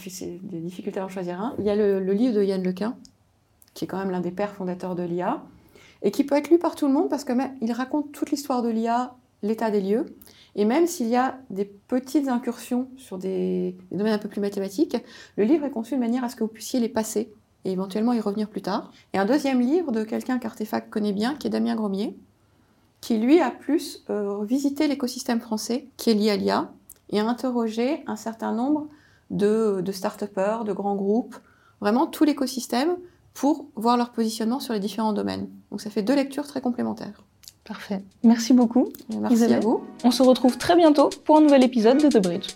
des 0.43 0.61
difficultés 0.61 1.01
à 1.01 1.05
en 1.05 1.09
choisir 1.09 1.41
un. 1.41 1.55
Il 1.59 1.65
y 1.65 1.71
a 1.71 1.77
le, 1.77 2.01
livre 2.13 2.35
de 2.35 2.43
Yann 2.43 2.63
Lequin, 2.63 2.97
qui 3.75 3.85
est 3.85 3.89
quand 3.89 3.99
même 3.99 4.11
l'un 4.11 4.21
des 4.21 4.31
pères 4.31 4.53
fondateurs 4.53 4.95
de 4.95 5.03
l'IA, 5.03 5.43
et 6.03 6.11
qui 6.11 6.25
peut 6.25 6.35
être 6.35 6.51
lu 6.51 6.59
par 6.59 6.75
tout 6.77 6.87
le 6.87 6.93
monde 6.93 7.09
parce 7.09 7.25
qu'il 7.25 7.73
raconte 7.73 8.13
toute 8.13 8.31
l'histoire 8.31 8.63
de 8.63 8.69
l'IA, 8.69 9.15
l'état 9.43 9.71
des 9.71 9.81
lieux, 9.81 10.07
et 10.57 10.65
même 10.65 10.87
s'il 10.87 11.09
y 11.09 11.17
a 11.17 11.39
des 11.51 11.65
petites 11.65 12.29
incursions 12.29 12.89
sur 12.97 13.19
des, 13.19 13.77
des, 13.91 13.97
domaines 13.97 14.15
un 14.15 14.19
peu 14.19 14.29
plus 14.29 14.41
mathématiques, 14.41 14.97
le 15.37 15.45
livre 15.45 15.65
est 15.65 15.71
conçu 15.71 15.95
de 15.95 16.01
manière 16.01 16.25
à 16.25 16.29
ce 16.29 16.37
que 16.37 16.45
vous 16.45 16.51
puissiez 16.51 16.81
les 16.81 16.89
passer 16.89 17.33
et 17.65 17.73
éventuellement 17.73 18.13
y 18.13 18.21
revenir 18.21 18.49
plus 18.49 18.63
tard. 18.63 18.91
Et 19.13 19.19
un 19.19 19.27
deuxième 19.27 19.61
livre 19.61 19.93
de 19.93 20.03
quelqu'un 20.03 20.39
qu'Artefact 20.39 20.91
connaît 20.91 21.13
bien, 21.13 21.35
qui 21.35 21.47
est 21.47 21.51
Damien 21.51 21.77
Gromier, 21.77 22.17
qui 23.01 23.19
lui 23.19 23.41
a 23.41 23.51
plus 23.51 24.05
euh, 24.11 24.45
visité 24.45 24.89
l'écosystème 24.89 25.41
français, 25.41 25.89
qui 25.97 26.11
est 26.11 26.15
lié 26.15 26.31
à 26.31 26.37
l'IA, 26.37 26.73
et 27.11 27.21
a 27.21 27.27
interrogé 27.27 28.03
un 28.07 28.17
certain 28.17 28.53
nombre 28.53 28.89
de, 29.31 29.81
de 29.81 29.93
start-upers, 29.93 30.65
de 30.65 30.73
grands 30.73 30.97
groupes, 30.97 31.37
vraiment 31.81 32.07
tout 32.07 32.25
l'écosystème, 32.25 32.97
pour 33.35 33.67
voir 33.77 33.97
leur 33.97 34.11
positionnement 34.11 34.61
sur 34.61 34.75
les 34.75 34.81
différents 34.81 35.13
domaines. 35.13 35.49
Donc 35.71 35.81
ça 35.81 35.91
fait 35.91 36.03
deux 36.03 36.15
lectures 36.15 36.47
très 36.47 36.61
complémentaires. 36.61 37.23
Parfait. 37.65 38.03
Merci 38.25 38.53
beaucoup. 38.53 38.89
Merci 39.21 39.45
à 39.45 39.61
vous. 39.61 39.83
On 40.03 40.11
se 40.11 40.23
retrouve 40.23 40.59
très 40.59 40.77
bientôt 40.77 41.11
pour 41.25 41.37
un 41.39 41.41
nouvel 41.41 41.63
épisode 41.63 42.03
de 42.03 42.09
The 42.09 42.23
Bridge. 42.23 42.49